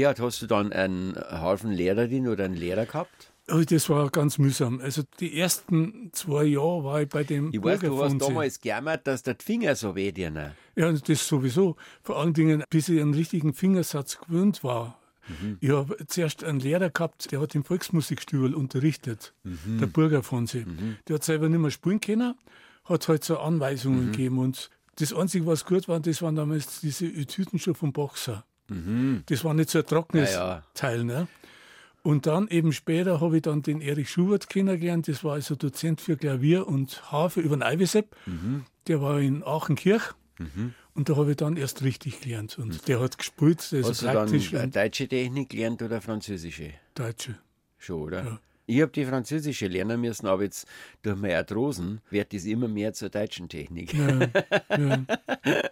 Richard, 0.00 0.20
hast 0.20 0.40
du 0.40 0.46
dann 0.46 0.72
einen 0.72 1.14
Haufen 1.30 1.72
Lehrerin 1.72 2.26
oder 2.26 2.44
einen 2.46 2.54
Lehrer 2.54 2.86
gehabt? 2.86 3.32
Oh, 3.52 3.60
das 3.60 3.90
war 3.90 4.08
ganz 4.08 4.38
mühsam. 4.38 4.80
Also 4.80 5.02
die 5.18 5.38
ersten 5.38 6.10
zwei 6.12 6.44
Jahre 6.44 6.84
war 6.84 7.02
ich 7.02 7.08
bei 7.10 7.22
dem 7.22 7.50
Ich 7.52 7.62
weiß, 7.62 7.80
du 7.80 8.02
hast 8.02 8.18
damals 8.18 8.60
gejammert, 8.60 9.06
dass 9.06 9.22
der 9.24 9.36
Finger 9.38 9.74
so 9.76 9.94
weh 9.94 10.10
dir. 10.10 10.30
ne? 10.30 10.54
Ja, 10.74 10.90
das 10.90 11.28
sowieso. 11.28 11.76
Vor 12.02 12.18
allen 12.18 12.32
Dingen, 12.32 12.64
bis 12.70 12.88
ich 12.88 12.98
einen 12.98 13.12
richtigen 13.12 13.52
Fingersatz 13.52 14.18
gewöhnt 14.18 14.64
war. 14.64 14.98
Ich 15.60 15.70
habe 15.70 15.96
zuerst 16.06 16.42
einen 16.44 16.60
Lehrer 16.60 16.88
gehabt, 16.90 17.30
der 17.30 17.40
hat 17.40 17.54
im 17.54 17.62
Volksmusikstübel 17.62 18.54
unterrichtet, 18.54 19.34
der 19.44 19.86
Burger 19.86 20.22
von 20.22 20.46
sich. 20.46 20.64
Der 21.06 21.16
hat 21.16 21.24
selber 21.24 21.48
nicht 21.48 21.60
mehr 21.60 21.70
spielen 21.70 22.00
können, 22.00 22.34
hat 22.84 23.06
halt 23.06 23.22
so 23.22 23.38
Anweisungen 23.38 24.10
gegeben. 24.12 24.38
Und 24.38 24.70
das 24.96 25.12
Einzige, 25.12 25.46
was 25.46 25.66
gut 25.66 25.86
war, 25.88 26.00
das 26.00 26.22
waren 26.22 26.34
damals 26.36 26.80
diese 26.80 27.06
Etüden 27.06 27.58
schon 27.58 27.74
vom 27.74 27.92
Boxer. 27.92 28.44
Das 29.26 29.44
war 29.44 29.54
nicht 29.54 29.70
so 29.70 29.80
ein 29.80 29.86
trockenes 29.86 30.32
Ja, 30.32 30.48
ja. 30.48 30.62
Teil. 30.74 31.04
Ne? 31.04 31.26
Und 32.02 32.26
dann 32.26 32.48
eben 32.48 32.72
später 32.72 33.20
habe 33.20 33.36
ich 33.36 33.42
dann 33.42 33.62
den 33.62 33.80
Erich 33.80 34.10
Schubert 34.10 34.48
kennengelernt. 34.48 35.08
Das 35.08 35.22
war 35.24 35.34
also 35.34 35.54
Dozent 35.54 36.00
für 36.00 36.16
Klavier 36.16 36.66
und 36.66 37.12
Harfe 37.12 37.40
über 37.40 37.56
den 37.56 37.62
Eivesepp. 37.62 38.16
Der 38.86 39.02
war 39.02 39.20
in 39.20 39.42
Aachenkirch. 39.42 40.14
Und 40.94 41.08
da 41.08 41.16
habe 41.16 41.32
ich 41.32 41.36
dann 41.36 41.56
erst 41.56 41.82
richtig 41.82 42.20
gelernt. 42.20 42.58
Und 42.58 42.88
der 42.88 43.00
hat 43.00 43.18
gespielt, 43.18 43.58
also 43.72 43.90
Hast 43.90 44.02
du 44.02 44.06
dann 44.06 44.14
praktisch 44.14 44.52
äh, 44.52 44.62
und 44.62 44.74
deutsche 44.74 45.08
Technik 45.08 45.50
gelernt 45.50 45.82
oder 45.82 46.00
französische? 46.00 46.72
Deutsche. 46.94 47.36
Schon, 47.78 48.02
oder? 48.02 48.24
Ja. 48.24 48.40
Ich 48.66 48.80
habe 48.80 48.92
die 48.92 49.04
französische 49.04 49.66
lernen 49.66 50.00
müssen, 50.00 50.26
aber 50.26 50.44
jetzt 50.44 50.66
durch 51.02 51.16
meine 51.16 51.36
Arthrosen 51.36 52.00
wird 52.08 52.32
das 52.32 52.44
immer 52.44 52.68
mehr 52.68 52.92
zur 52.92 53.08
deutschen 53.10 53.48
Technik. 53.48 53.92
Ja, 53.92 54.30
ja. 54.78 55.04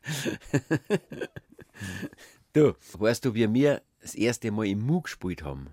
Du, 2.52 2.74
weißt 2.94 3.24
du, 3.24 3.34
wie 3.34 3.52
wir 3.54 3.80
das 4.02 4.16
erste 4.16 4.50
Mal 4.50 4.66
im 4.66 4.80
Mu 4.80 5.02
gespielt 5.02 5.44
haben? 5.44 5.68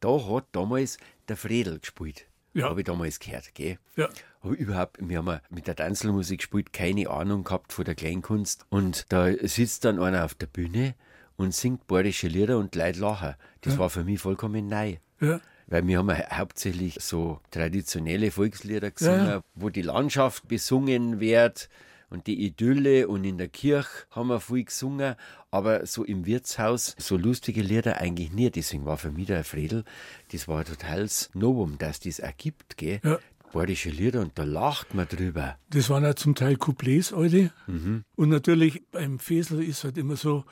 Da 0.00 0.08
hat 0.30 0.46
damals 0.52 0.96
der 1.28 1.36
Fredel 1.36 1.78
gespielt. 1.78 2.24
Ja. 2.54 2.70
Habe 2.70 2.80
ich 2.80 2.86
damals 2.86 3.20
gehört, 3.20 3.54
gell? 3.54 3.78
ja. 3.96 4.08
Aber 4.40 4.54
überhaupt, 4.54 4.96
wir 5.06 5.18
haben 5.18 5.26
ja 5.26 5.42
mit 5.50 5.66
der 5.66 5.76
Tanzelmusik 5.76 6.38
gespielt, 6.38 6.72
keine 6.72 7.10
Ahnung 7.10 7.44
gehabt 7.44 7.74
von 7.74 7.84
der 7.84 7.94
Kleinkunst. 7.94 8.64
Und 8.70 9.04
da 9.10 9.30
sitzt 9.46 9.84
dann 9.84 10.00
einer 10.00 10.24
auf 10.24 10.34
der 10.34 10.46
Bühne 10.46 10.94
und 11.36 11.54
singt 11.54 11.86
bayerische 11.86 12.28
Lieder 12.28 12.56
und 12.56 12.74
Leute 12.74 12.98
lachen. 13.00 13.34
Das 13.60 13.76
war 13.76 13.90
für 13.90 14.02
mich 14.04 14.20
vollkommen 14.20 14.68
neu. 14.68 14.96
ja. 15.20 15.38
Weil 15.66 15.86
wir 15.86 15.98
haben 15.98 16.08
ja 16.08 16.36
hauptsächlich 16.38 16.96
so 17.00 17.40
traditionelle 17.52 18.30
Volkslieder 18.32 18.90
gesungen, 18.90 19.26
Ja, 19.26 19.30
ja. 19.34 19.42
wo 19.54 19.68
die 19.68 19.82
Landschaft 19.82 20.48
besungen 20.48 21.20
wird 21.20 21.68
und 22.10 22.26
die 22.26 22.44
Idylle 22.44 23.08
und 23.08 23.24
in 23.24 23.38
der 23.38 23.48
Kirche 23.48 23.88
haben 24.10 24.28
wir 24.28 24.40
viel 24.40 24.64
gesungen, 24.64 25.14
aber 25.50 25.86
so 25.86 26.04
im 26.04 26.26
Wirtshaus 26.26 26.94
so 26.98 27.16
lustige 27.16 27.62
Lieder 27.62 27.98
eigentlich 27.98 28.32
nie. 28.32 28.50
Deswegen 28.50 28.84
war 28.84 28.98
für 28.98 29.10
mich 29.10 29.26
der 29.26 29.44
Fredel, 29.44 29.84
das 30.32 30.48
war 30.48 30.58
ein 30.58 30.66
totales 30.66 31.30
Novum, 31.34 31.78
dass 31.78 32.00
das 32.00 32.20
auch 32.20 32.36
gibt, 32.36 32.76
gell? 32.76 33.00
Ja. 33.04 33.18
Bayerische 33.52 33.90
Lieder 33.90 34.20
und 34.20 34.38
da 34.38 34.44
lacht 34.44 34.94
man 34.94 35.08
drüber. 35.08 35.56
Das 35.70 35.90
waren 35.90 36.04
ja 36.04 36.14
zum 36.14 36.36
Teil 36.36 36.56
Couplets, 36.56 37.12
alte. 37.12 37.50
Mhm. 37.66 38.04
Und 38.14 38.28
natürlich 38.28 38.82
beim 38.92 39.18
Fesel 39.18 39.62
ist 39.62 39.82
halt 39.82 39.98
immer 39.98 40.14
so, 40.14 40.44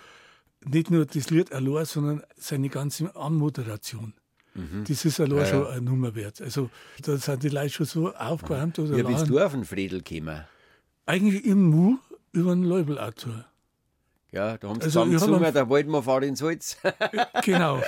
nicht 0.64 0.90
nur 0.90 1.06
das 1.06 1.30
Lied 1.30 1.52
allein, 1.52 1.84
sondern 1.84 2.22
seine 2.36 2.68
ganze 2.68 3.14
Anmoderation. 3.14 4.14
Das 4.88 5.04
ist 5.04 5.20
allein 5.20 5.46
schon 5.46 5.66
eine 5.68 5.80
Nummer 5.82 6.16
wert. 6.16 6.40
Also 6.40 6.70
da 7.02 7.16
sind 7.16 7.44
die 7.44 7.48
Leute 7.48 7.70
schon 7.70 7.86
so 7.86 8.12
aufgewärmt 8.12 8.78
oder 8.80 8.96
Wie 8.96 9.02
bist 9.04 9.28
du 9.28 9.38
auf 9.38 9.52
den 9.52 9.64
Fredel 9.64 10.02
gekommen? 10.02 10.44
Eigentlich 11.08 11.46
im 11.46 11.70
Mu 11.70 11.96
über 12.32 12.54
den 12.54 12.64
Leubelautor. 12.64 13.46
Ja, 14.30 14.58
da 14.58 14.68
haben 14.68 14.78
sie 14.78 14.84
Also, 14.84 15.04
zusammen 15.04 15.40
ich 15.40 15.46
hab 15.46 15.54
da 15.54 15.68
wollten 15.70 15.90
wir 15.90 16.02
fahren 16.02 16.24
ins 16.24 16.42
Holz. 16.42 16.76
Genau. 17.44 17.80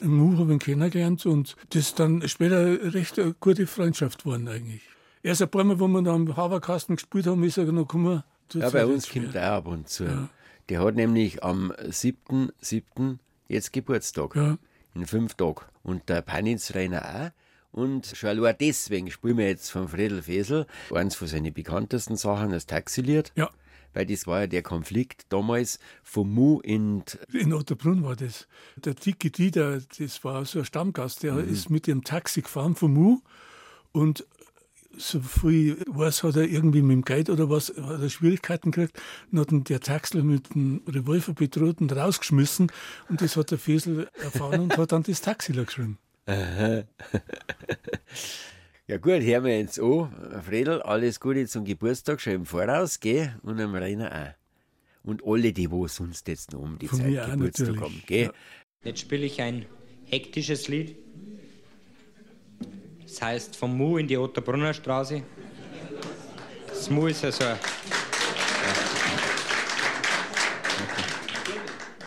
Den 0.00 0.14
Mu 0.14 0.38
habe 0.38 0.54
ich 0.54 0.60
kennengelernt 0.60 1.26
und 1.26 1.56
das 1.70 1.82
ist 1.82 1.98
dann 1.98 2.26
später 2.28 2.94
recht 2.94 3.18
eine 3.18 3.34
gute 3.34 3.66
Freundschaft 3.66 4.22
geworden 4.22 4.46
eigentlich. 4.46 4.82
Erst 5.24 5.42
ein 5.42 5.48
paar 5.48 5.64
Mal, 5.64 5.80
wo 5.80 5.88
wir 5.88 6.02
da 6.02 6.12
am 6.14 6.36
Haberkasten 6.36 6.94
gespielt 6.94 7.26
haben, 7.26 7.42
ist 7.42 7.58
er 7.58 7.64
noch 7.64 7.88
gekommen. 7.88 8.22
Ja, 8.54 8.70
bei 8.70 8.86
uns 8.86 9.10
kommt 9.10 9.34
er 9.34 9.54
auch 9.54 9.56
ab 9.56 9.66
und 9.66 9.88
zu. 9.88 10.28
Der 10.68 10.84
hat 10.84 10.94
nämlich 10.94 11.42
am 11.42 11.72
7.7. 11.72 13.18
jetzt 13.48 13.72
Geburtstag. 13.72 14.36
Ja. 14.36 14.56
In 14.94 15.04
fünf 15.04 15.34
Tagen. 15.34 15.62
Und 15.82 16.08
der 16.08 16.22
Panitz-Rainer 16.22 17.02
auch. 17.04 17.30
Und 17.72 18.06
schon 18.06 18.30
allein 18.30 18.56
deswegen 18.58 19.10
spielen 19.10 19.38
wir 19.38 19.48
jetzt 19.48 19.70
von 19.70 19.88
Friedel 19.88 20.22
Fesel 20.22 20.66
eins 20.92 21.14
von 21.14 21.28
seinen 21.28 21.52
bekanntesten 21.52 22.16
Sachen, 22.16 22.50
das 22.50 22.66
Taxilied. 22.66 23.32
Ja. 23.36 23.50
weil 23.92 24.06
das 24.06 24.26
war 24.26 24.40
ja 24.40 24.46
der 24.46 24.62
Konflikt 24.62 25.26
damals 25.30 25.78
vom 26.02 26.32
Mu 26.32 26.60
in. 26.60 27.02
In 27.32 27.52
Otterbrunn 27.52 28.04
war 28.04 28.16
das. 28.16 28.48
Der 28.76 28.94
dicke 28.94 29.30
Dieter, 29.30 29.80
das 29.98 30.24
war 30.24 30.44
so 30.44 30.60
ein 30.60 30.64
Stammgast, 30.64 31.22
der 31.22 31.34
mhm. 31.34 31.52
ist 31.52 31.70
mit 31.70 31.86
dem 31.86 32.04
Taxi 32.04 32.42
gefahren 32.42 32.74
vom 32.74 32.94
Mu 32.94 33.20
und 33.92 34.24
so 34.96 35.20
viel 35.20 35.78
weiß, 35.86 36.24
hat 36.24 36.36
er 36.36 36.48
irgendwie 36.48 36.82
mit 36.82 36.92
dem 36.92 37.02
Guide 37.02 37.32
oder 37.32 37.48
was, 37.48 37.68
hat 37.68 38.00
er 38.00 38.10
Schwierigkeiten 38.10 38.72
gekriegt. 38.72 39.00
Dann 39.30 39.40
hat 39.40 39.52
ihn 39.52 39.64
der 39.64 39.80
Taxler 39.80 40.22
mit 40.22 40.54
dem 40.54 40.82
Revolver 40.88 41.32
bedroht 41.32 41.80
und 41.80 41.92
rausgeschmissen. 41.92 42.72
Und 43.08 43.20
das 43.20 43.36
hat 43.36 43.50
der 43.50 43.58
Fesel 43.58 44.08
erfahren 44.20 44.62
und 44.62 44.76
hat 44.76 44.92
dann 44.92 45.04
das 45.04 45.20
Taxi 45.20 45.52
geschrieben. 45.52 45.98
Ja 48.90 48.96
gut, 48.96 49.22
hören 49.22 49.44
wir 49.44 49.56
jetzt 49.56 49.78
an. 49.78 50.10
Fredel, 50.44 50.82
alles 50.82 51.20
Gute 51.20 51.46
zum 51.46 51.64
Geburtstag 51.64 52.20
schon 52.20 52.32
im 52.32 52.44
Voraus, 52.44 52.98
gell? 52.98 53.36
Und 53.42 53.60
am 53.60 53.76
Rainer 53.76 54.10
auch. 54.10 55.08
Und 55.08 55.22
alle, 55.24 55.52
die 55.52 55.70
wo 55.70 55.86
sonst 55.86 56.26
jetzt 56.26 56.52
noch 56.52 56.62
um 56.62 56.76
die 56.76 56.88
Von 56.88 56.98
Zeit 56.98 57.30
Geburtstag 57.30 57.68
natürlich. 57.68 57.80
haben, 57.80 58.02
gell? 58.06 58.24
Ja. 58.24 58.32
Jetzt 58.82 58.98
spiele 58.98 59.26
ich 59.26 59.40
ein 59.40 59.64
hektisches 60.06 60.66
Lied. 60.66 60.96
Das 63.04 63.22
heißt 63.22 63.54
vom 63.54 63.76
Mu 63.76 63.98
in 63.98 64.08
die 64.08 64.16
Otterbrunner 64.16 64.74
Straße. 64.74 65.22
Das 66.66 66.90
Mu 66.90 67.06
ist 67.06 67.22
ja 67.22 67.30
so 67.30 67.44
ein, 67.44 67.58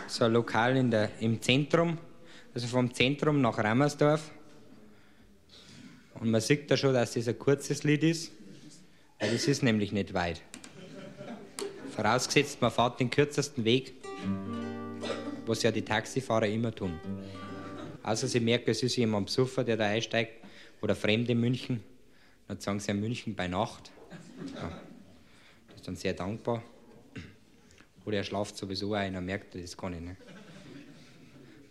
so 0.06 0.24
ein 0.24 0.32
Lokal 0.34 0.76
in 0.76 0.90
der, 0.90 1.08
im 1.20 1.40
Zentrum, 1.40 1.96
also 2.54 2.68
vom 2.68 2.94
Zentrum 2.94 3.40
nach 3.40 3.58
Rammersdorf. 3.58 4.30
Und 6.20 6.30
man 6.30 6.40
sieht 6.40 6.70
da 6.70 6.76
schon, 6.76 6.94
dass 6.94 7.14
das 7.14 7.26
ein 7.26 7.38
kurzes 7.38 7.82
Lied 7.82 8.04
ist, 8.04 8.30
weil 9.18 9.32
das 9.32 9.48
ist 9.48 9.62
nämlich 9.62 9.90
nicht 9.90 10.14
weit. 10.14 10.40
Vorausgesetzt, 11.90 12.60
man 12.60 12.70
fährt 12.70 13.00
den 13.00 13.10
kürzesten 13.10 13.64
Weg, 13.64 13.94
was 15.46 15.62
ja 15.62 15.70
die 15.70 15.82
Taxifahrer 15.82 16.46
immer 16.46 16.74
tun. 16.74 16.98
Außer 18.02 18.28
sie 18.28 18.40
merken, 18.40 18.70
es 18.70 18.82
ist 18.82 18.96
jemand 18.96 19.26
besoffen, 19.26 19.66
der 19.66 19.76
da 19.76 19.86
einsteigt, 19.86 20.44
oder 20.80 20.94
Fremde 20.94 21.32
in 21.32 21.40
München, 21.40 21.82
dann 22.46 22.60
sagen 22.60 22.78
sie 22.78 22.88
ja 22.88 22.94
München 22.94 23.34
bei 23.34 23.48
Nacht. 23.48 23.90
Ja, 24.54 24.68
das 25.68 25.76
ist 25.76 25.88
dann 25.88 25.96
sehr 25.96 26.12
dankbar. 26.12 26.62
Oder 28.04 28.18
er 28.18 28.24
schlaft 28.24 28.56
sowieso 28.56 28.92
ein, 28.92 29.14
dann 29.14 29.24
merkt 29.24 29.54
er 29.54 29.62
das 29.62 29.76
gar 29.76 29.88
nicht. 29.88 30.02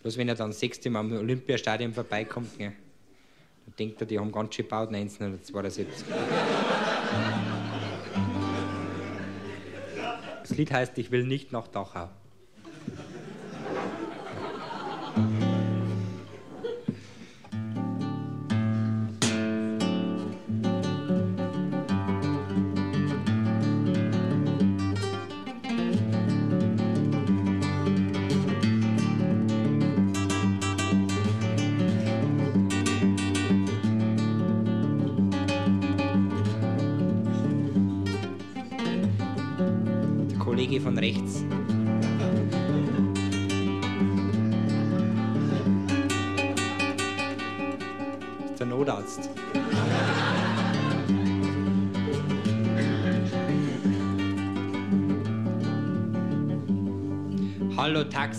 Bloß 0.03 0.17
wenn 0.17 0.27
er 0.27 0.35
dann 0.35 0.49
das 0.49 0.59
sechste 0.59 0.89
Mal 0.89 0.99
am 0.99 1.13
Olympiastadion 1.13 1.93
vorbeikommt, 1.93 2.59
ne, 2.59 2.73
dann 3.65 3.75
denkt 3.79 4.01
er, 4.01 4.05
die 4.05 4.19
haben 4.19 4.31
ganz 4.33 4.53
schön 4.53 4.65
gebaut, 4.65 4.89
1972. 4.89 6.13
Das 10.41 10.57
Lied 10.57 10.73
heißt 10.73 10.97
Ich 10.97 11.09
will 11.09 11.25
nicht 11.25 11.53
nach 11.53 11.69
Dachau. 11.69 12.09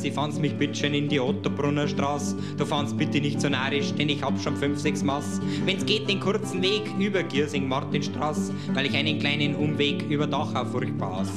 Taxi, 0.05 0.15
fahr's 0.15 0.39
mich 0.39 0.55
bitte 0.57 0.75
schön 0.75 0.93
in 0.93 1.09
die 1.09 1.19
Ottobrunner 1.19 1.89
Straße. 1.89 2.37
Du 2.59 2.67
fahrst 2.67 2.99
bitte 2.99 3.23
nicht 3.23 3.41
so 3.41 3.49
narrisch, 3.49 3.95
denn 3.95 4.11
ich 4.11 4.23
hab 4.23 4.39
schon 4.39 4.55
fünf, 4.55 4.79
sechs 4.79 5.03
Maß. 5.03 5.41
Wenn's 5.65 5.87
geht, 5.87 6.11
den 6.11 6.21
kurzen 6.21 6.61
Weg 6.61 6.83
über 6.99 7.23
Giersing 7.23 7.67
Martinstraß, 7.67 8.53
weil 8.75 8.85
ich 8.85 8.95
einen 8.95 9.19
kleinen 9.19 9.55
Umweg 9.55 10.03
über 10.11 10.27
Dachau 10.27 10.67
furchtbar 10.67 11.21
hasse. 11.21 11.33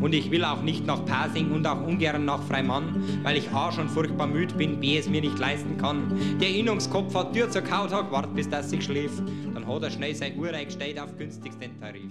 Und 0.00 0.14
ich 0.14 0.30
will 0.30 0.44
auch 0.44 0.62
nicht 0.62 0.86
nach 0.86 1.04
Pasing 1.04 1.50
und 1.50 1.66
auch 1.66 1.86
ungern 1.86 2.24
nach 2.24 2.42
Freimann, 2.44 3.04
weil 3.22 3.36
ich 3.36 3.50
A 3.50 3.70
schon 3.70 3.88
furchtbar 3.90 4.28
müd 4.28 4.56
bin, 4.56 4.80
B 4.80 4.96
es 4.96 5.10
mir 5.10 5.20
nicht 5.20 5.38
leisten 5.38 5.76
kann. 5.76 6.18
Der 6.40 6.48
Innungskopf 6.48 7.14
hat 7.14 7.34
Tür 7.34 7.50
zur 7.50 7.62
Kautag, 7.62 8.10
wart 8.10 8.34
bis 8.34 8.48
das 8.48 8.70
sich 8.70 8.82
schläft. 8.82 9.22
Dann 9.52 9.66
hat 9.66 9.82
er 9.82 9.90
schnell 9.90 10.14
sein 10.14 10.38
Uhr 10.38 10.48
eingestellt 10.48 10.98
auf 10.98 11.14
günstigsten 11.18 11.78
Tarif. 11.78 12.10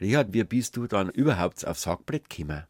Richard, 0.00 0.32
wie 0.32 0.44
bist 0.44 0.76
du 0.76 0.86
dann 0.86 1.10
überhaupt 1.10 1.66
aufs 1.66 1.86
Hackbrett 1.86 2.30
gekommen? 2.30 2.64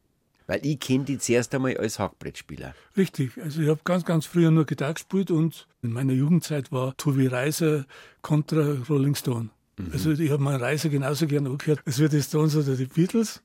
Weil 0.46 0.66
ich 0.66 0.80
kenne 0.80 1.04
dich 1.04 1.20
zuerst 1.20 1.54
einmal 1.54 1.76
als 1.76 2.00
Hackbrettspieler. 2.00 2.74
Richtig, 2.96 3.40
also 3.40 3.62
ich 3.62 3.68
habe 3.68 3.80
ganz, 3.84 4.04
ganz 4.04 4.26
früher 4.26 4.50
nur 4.50 4.66
Gitarre 4.66 4.94
gespielt 4.94 5.30
und 5.30 5.68
in 5.80 5.92
meiner 5.92 6.12
Jugendzeit 6.12 6.72
war 6.72 6.96
Tobi 6.96 7.28
Reiser 7.28 7.86
kontra 8.20 8.78
Rolling 8.88 9.14
Stone. 9.14 9.50
Also 9.92 10.10
ich 10.10 10.30
habe 10.30 10.42
meinen 10.42 10.60
Reiser 10.60 10.88
genauso 10.88 11.28
gern 11.28 11.46
angehört, 11.46 11.80
als 11.86 12.00
wäre 12.00 12.08
die 12.08 12.20
Stones 12.20 12.56
oder 12.56 12.74
die 12.74 12.86
Beatles. 12.86 13.42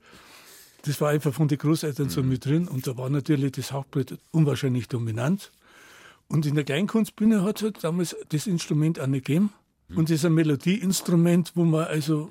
Das 0.82 1.00
war 1.00 1.10
einfach 1.10 1.32
von 1.32 1.46
den 1.46 1.58
Großeltern 1.58 2.08
so 2.08 2.24
mit 2.24 2.44
drin 2.44 2.66
und 2.66 2.88
da 2.88 2.96
war 2.96 3.08
natürlich 3.08 3.52
das 3.52 3.72
Hackbrett 3.72 4.18
unwahrscheinlich 4.32 4.88
dominant. 4.88 5.52
Und 6.26 6.44
in 6.44 6.56
der 6.56 6.64
Kleinkunstbühne 6.64 7.44
hat 7.44 7.58
es 7.58 7.62
halt 7.62 7.84
damals 7.84 8.16
das 8.30 8.48
Instrument 8.48 8.98
auch 8.98 9.06
nicht 9.06 9.26
gegeben. 9.26 9.52
Und 9.94 10.10
das 10.10 10.16
ist 10.16 10.24
ein 10.24 10.34
Melodieinstrument, 10.34 11.52
wo 11.54 11.64
man 11.64 11.84
also 11.84 12.28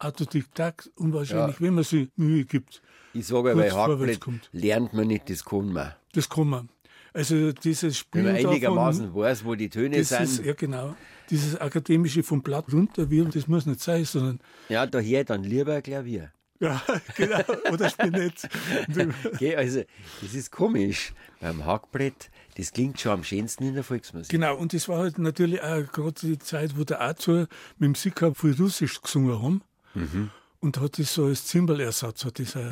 Autodidakt 0.00 0.90
unwahrscheinlich, 0.96 1.60
wenn 1.60 1.74
man 1.74 1.84
sich 1.84 2.08
Mühe 2.16 2.44
gibt. 2.44 2.82
Ich 3.12 3.26
sage, 3.26 3.54
bei 3.54 4.16
kommt. 4.16 4.48
lernt 4.52 4.92
man 4.94 5.06
nicht, 5.08 5.28
das 5.30 5.44
kann 5.44 5.72
man. 5.72 5.94
Das 6.12 6.28
kann 6.28 6.48
man. 6.48 6.68
Also 7.12 7.52
dieses 7.52 7.98
Spiel 7.98 8.24
Wenn 8.24 8.32
man 8.32 8.36
davon, 8.36 8.50
einigermaßen 8.50 9.14
weiß, 9.14 9.44
wo 9.44 9.54
die 9.54 9.68
Töne 9.68 9.98
das 9.98 10.08
sind. 10.10 10.22
ist, 10.22 10.44
ja 10.44 10.54
genau, 10.54 10.94
dieses 11.28 11.60
akademische 11.60 12.22
vom 12.22 12.42
Blatt 12.42 12.72
runter 12.72 13.10
wird, 13.10 13.34
das 13.34 13.48
muss 13.48 13.66
nicht 13.66 13.80
sein, 13.80 14.04
sondern 14.04 14.38
Ja, 14.68 14.86
da 14.86 15.00
hör 15.00 15.20
ich 15.20 15.26
dann 15.26 15.42
lieber 15.42 15.74
ein 15.74 15.82
Klavier. 15.82 16.32
ja, 16.60 16.80
genau, 17.16 17.42
oder 17.72 17.90
Spinett. 17.90 18.48
Gell, 19.38 19.56
also, 19.56 19.82
das 20.22 20.34
ist 20.34 20.52
komisch. 20.52 21.12
Beim 21.40 21.64
Hackbrett, 21.66 22.30
das 22.56 22.72
klingt 22.72 23.00
schon 23.00 23.12
am 23.12 23.24
schönsten 23.24 23.64
in 23.64 23.74
der 23.74 23.82
Volksmusik. 23.82 24.30
Genau, 24.30 24.56
und 24.56 24.72
das 24.72 24.88
war 24.88 24.98
halt 24.98 25.18
natürlich 25.18 25.60
auch 25.62 25.90
gerade 25.90 26.14
die 26.22 26.38
Zeit, 26.38 26.78
wo 26.78 26.84
der 26.84 27.00
Arthur 27.00 27.48
mit 27.78 27.88
dem 27.88 27.94
Sicker 27.96 28.34
viel 28.36 28.54
Russisch 28.54 29.00
gesungen 29.02 29.42
haben. 29.42 29.62
Mhm. 29.94 30.30
Und 30.60 30.78
hat 30.80 30.98
das 30.98 31.14
so 31.14 31.24
als 31.26 31.46
Zimbalersatz, 31.46 32.24
hat 32.24 32.38
das 32.38 32.56
auch, 32.56 32.70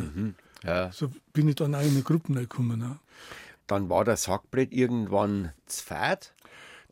Ja. 0.64 0.92
so 0.92 1.11
bin 1.33 1.48
ich 1.48 1.54
dann 1.57 1.74
auch 1.74 1.81
in 1.83 1.90
eine 1.92 2.02
Gruppe 2.02 2.35
reingekommen. 2.35 2.78
Ne? 2.78 2.98
Dann 3.66 3.88
war 3.88 4.04
das 4.04 4.28
Hackbrett 4.28 4.72
irgendwann 4.72 5.52
zu 5.66 5.85
fad. 5.85 6.33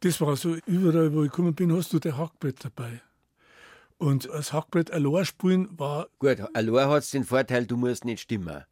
Das 0.00 0.20
war 0.20 0.36
so, 0.36 0.56
überall, 0.66 1.12
wo 1.12 1.22
ich 1.24 1.30
gekommen 1.30 1.54
bin, 1.54 1.72
hast 1.74 1.92
du 1.92 1.98
der 1.98 2.16
Hackbrett 2.18 2.64
dabei. 2.64 3.00
Und 3.98 4.26
das 4.26 4.52
Hackbrett 4.52 4.90
allein 4.90 5.24
spielen 5.24 5.68
war, 5.78 6.08
Gut, 6.18 6.38
allein 6.54 6.88
hat 6.88 7.02
es 7.02 7.10
den 7.10 7.24
Vorteil, 7.24 7.66
du 7.66 7.76
musst 7.78 8.04
nicht 8.04 8.20
stimmen. 8.20 8.62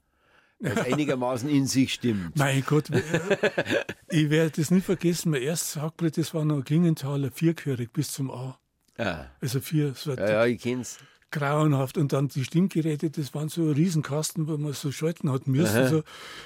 Es 0.61 0.77
einigermaßen 0.85 1.49
in 1.49 1.67
sich 1.67 1.95
stimmt. 1.95 2.37
mein 2.37 2.63
Gott, 2.65 2.91
äh, 2.91 3.03
ich 4.11 4.29
werde 4.31 4.51
das 4.51 4.71
nie 4.71 4.81
vergessen, 4.83 5.31
mein 5.31 5.43
erstes 5.43 5.81
Hackbrett, 5.81 6.19
das 6.19 6.33
war 6.35 6.45
noch 6.45 6.63
Klingenthaler, 6.63 7.31
vierchörig 7.31 7.93
bis 7.93 8.13
zum 8.13 8.31
A. 8.31 8.59
Ja, 8.99 9.31
Also 9.41 9.61
vier, 9.61 9.95
so 9.95 10.13
ja, 10.15 10.29
ja 10.31 10.47
ich 10.47 10.61
kenn's. 10.63 10.99
Grauenhaft. 11.35 11.99
Und 11.99 12.13
dann 12.13 12.29
die 12.29 12.45
Stimmgeräte, 12.45 13.11
das 13.11 13.35
waren 13.35 13.49
so 13.49 13.71
Riesenkasten, 13.71 14.49
wo 14.49 14.57
man 14.57 14.73
so 14.73 14.93
schalten 14.93 15.31
hat 15.31 15.47
müssen. 15.47 15.89
So. 15.89 16.03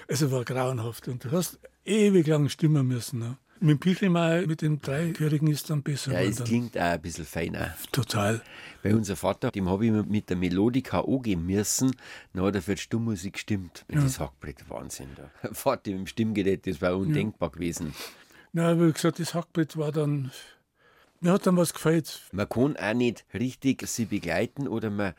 Also 0.08 0.32
war 0.32 0.44
grauenhaft. 0.44 1.08
Und 1.08 1.24
du 1.24 1.30
hast 1.30 1.58
ewig 1.84 2.26
lang 2.26 2.48
stimmen 2.48 2.86
müssen. 2.86 3.20
Ne? 3.20 3.36
Mit 3.60 3.70
dem 3.70 3.78
Pichelmeier, 3.80 4.46
mit 4.46 4.62
dem 4.62 4.80
Dreichörigen 4.80 5.48
ist 5.48 5.68
dann 5.68 5.82
besser. 5.82 6.12
Ja, 6.12 6.20
es 6.20 6.42
klingt 6.42 6.76
auch 6.78 6.82
ein 6.82 7.02
bisschen 7.02 7.24
feiner. 7.24 7.74
Total. 7.90 8.40
Bei 8.82 8.94
unser 8.94 9.16
Vater, 9.16 9.50
dem 9.50 9.68
habe 9.68 9.86
ich 9.86 9.92
mit 9.92 10.30
der 10.30 10.36
Melodika 10.36 11.00
angehen 11.00 11.44
müssen, 11.44 11.92
dann 12.32 12.44
hat 12.44 12.54
er 12.54 12.62
für 12.62 12.76
die 12.76 12.80
Stummmusik 12.80 13.34
gestimmt. 13.34 13.84
Mit 13.88 14.02
Das 14.02 14.20
Hackbrett, 14.20 14.68
Wahnsinn. 14.68 15.08
Da. 15.16 15.30
Vater 15.52 15.90
mit 15.90 16.00
dem 16.00 16.06
Stimmgerät, 16.06 16.66
das 16.66 16.80
war 16.80 16.96
undenkbar 16.96 17.50
gewesen. 17.50 17.94
Na, 18.52 18.80
wie 18.80 18.92
gesagt, 18.92 19.18
das 19.18 19.34
Hackbrett 19.34 19.76
war 19.76 19.92
dann, 19.92 20.30
mir 21.20 21.32
hat 21.32 21.46
dann 21.46 21.56
was 21.56 21.72
gefällt. 21.74 22.22
Man 22.32 22.48
kann 22.48 22.76
auch 22.76 22.94
nicht 22.94 23.24
richtig 23.34 23.86
sie 23.86 24.06
begleiten 24.06 24.68
oder 24.68 24.90
man. 24.90 25.14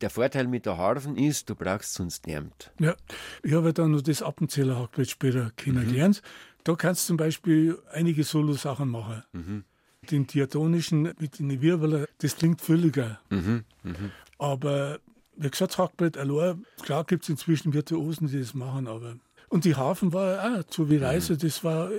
Der 0.00 0.10
Vorteil 0.10 0.48
mit 0.48 0.66
der 0.66 0.76
Harfen 0.76 1.16
ist, 1.16 1.48
du 1.48 1.54
brauchst 1.54 1.94
sonst 1.94 2.26
niemand. 2.26 2.72
Ja, 2.80 2.94
ich 3.42 3.52
habe 3.52 3.66
ja 3.68 3.72
dann 3.72 3.92
noch 3.92 4.02
das 4.02 4.22
Appenzieher 4.22 4.76
Hackbrett 4.76 5.08
später 5.08 5.52
kennengelernt. 5.56 6.20
Da 6.64 6.74
kannst 6.74 7.04
du 7.04 7.06
zum 7.08 7.16
Beispiel 7.16 7.78
einige 7.92 8.24
Solo-Sachen 8.24 8.88
machen. 8.88 9.64
den 10.10 10.26
diatonischen 10.26 11.02
mit 11.18 11.38
den 11.38 11.62
Wirbeln, 11.62 12.06
das 12.18 12.36
klingt 12.36 12.60
völliger. 12.60 13.20
Mhm, 13.30 13.64
Aber 14.38 14.98
wie 15.36 15.50
gesagt, 15.50 15.78
Hackbrett 15.78 16.18
allein, 16.18 16.64
klar 16.82 17.04
gibt 17.04 17.22
es 17.22 17.28
inzwischen 17.28 17.72
Virtuosen, 17.72 18.26
die 18.28 18.38
das 18.40 18.52
machen, 18.52 18.86
aber. 18.86 19.16
Und 19.48 19.64
die 19.64 19.76
Hafen 19.76 20.12
war 20.12 20.58
auch, 20.58 20.64
so 20.68 20.90
wie 20.90 20.96
Reise, 20.96 21.36
das 21.38 21.62
war 21.64 21.90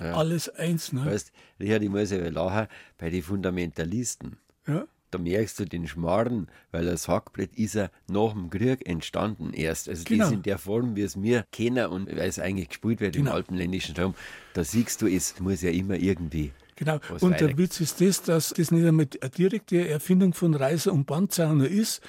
alles 0.00 0.48
eins. 0.48 0.92
Ne? 0.92 1.04
Weißt, 1.06 1.32
Richard, 1.58 1.82
ich 1.82 1.88
muss 1.88 2.10
ja 2.10 2.28
lachen, 2.28 2.66
bei 2.98 3.10
den 3.10 3.22
Fundamentalisten, 3.22 4.36
Ja. 4.66 4.86
da 5.10 5.18
merkst 5.18 5.58
du 5.58 5.64
den 5.64 5.86
Schmarrn, 5.88 6.48
weil 6.70 6.84
das 6.86 7.08
Hackbrett 7.08 7.54
ist 7.56 7.74
ja 7.74 7.90
nach 8.08 8.32
dem 8.32 8.48
Krieg 8.50 8.86
entstanden 8.88 9.52
erst. 9.52 9.88
Also 9.88 10.04
Genau. 10.04 10.24
das 10.24 10.32
in 10.32 10.42
der 10.42 10.58
Form, 10.58 10.96
wie 10.96 11.02
es 11.02 11.20
wir 11.20 11.44
kennen 11.52 11.86
und 11.86 12.06
weil 12.08 12.28
es 12.28 12.38
eigentlich 12.38 12.68
gespielt 12.68 13.00
wird 13.00 13.14
Genau. 13.14 13.30
im 13.30 13.36
alpenländischen 13.36 13.96
Raum, 13.96 14.14
da 14.54 14.64
siehst 14.64 15.02
du, 15.02 15.06
es 15.06 15.38
muss 15.40 15.62
ja 15.62 15.70
immer 15.70 15.94
irgendwie. 15.96 16.52
Genau. 16.76 16.98
Was 17.10 17.22
Und 17.22 17.38
der 17.40 17.58
Witz 17.58 17.80
ist 17.80 18.00
das, 18.00 18.22
dass 18.22 18.50
das 18.50 18.70
nicht 18.70 18.86
einmal 18.86 19.06
eine 19.20 19.30
direkte 19.30 19.86
Erfindung 19.88 20.32
von 20.32 20.54
Reiser 20.54 20.92
und 20.94 21.04
Bandzauner 21.06 21.68
ist, 21.68 22.00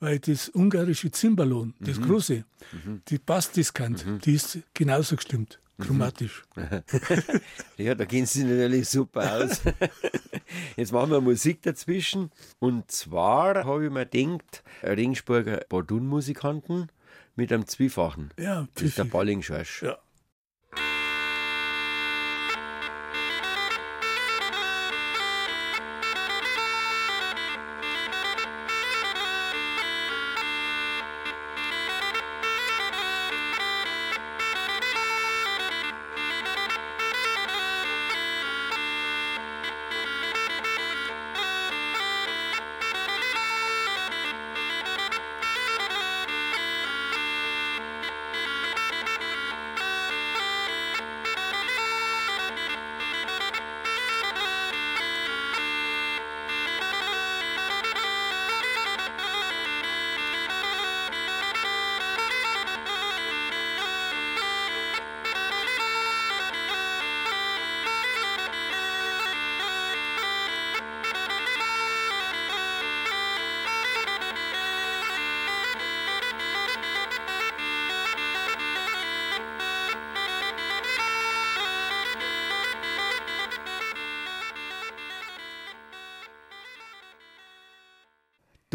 weil 0.00 0.18
das 0.18 0.48
ungarische 0.54 1.10
Zimbalon, 1.10 1.74
Mhm. 1.78 1.84
das 1.86 2.00
große, 2.00 2.44
die 3.08 3.18
Bassdiskant, 3.18 4.04
die 4.26 4.34
ist 4.34 4.58
genauso 4.74 5.16
gestimmt, 5.16 5.58
Mhm. 5.62 5.67
Chromatisch. 5.80 6.44
Ja, 7.76 7.94
da 7.94 8.04
gehen 8.04 8.26
sie 8.26 8.44
natürlich 8.44 8.88
super 8.88 9.36
aus. 9.36 9.62
Jetzt 10.76 10.92
machen 10.92 11.10
wir 11.10 11.20
Musik 11.20 11.62
dazwischen. 11.62 12.30
Und 12.58 12.90
zwar 12.90 13.64
habe 13.64 13.84
ich 13.86 13.90
mir 13.90 14.06
gedacht, 14.06 14.62
Regensburger 14.82 15.64
Bordun-Musikanten 15.68 16.88
mit 17.36 17.52
einem 17.52 17.66
Zwiefachen. 17.66 18.30
Ja, 18.38 18.66
Das 18.74 18.82
ist 18.84 18.98
der 18.98 19.04
pfiffig. 19.04 19.12
Ballingschorsch. 19.12 19.82
Ja. 19.84 19.98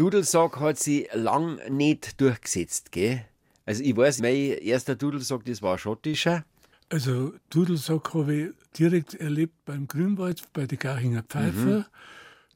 Dudelsack 0.04 0.60
hat 0.60 0.78
sie 0.78 1.08
lang 1.14 1.58
nicht 1.70 2.20
durchgesetzt, 2.20 2.92
gell? 2.92 3.24
Also 3.64 3.82
ich 3.82 3.96
weiß, 3.96 4.20
mein 4.20 4.34
erster 4.34 4.96
Dudelsack, 4.96 5.46
das 5.46 5.62
war 5.62 5.78
schottischer. 5.78 6.44
Also 6.90 7.32
Dudelsack 7.48 8.12
habe 8.12 8.34
ich 8.34 8.50
direkt 8.78 9.14
erlebt 9.14 9.54
beim 9.64 9.88
Grünwald, 9.88 10.42
bei 10.52 10.66
der 10.66 10.76
Garchinger 10.76 11.22
Pfeifer, 11.22 11.78
Mhm. 11.78 11.84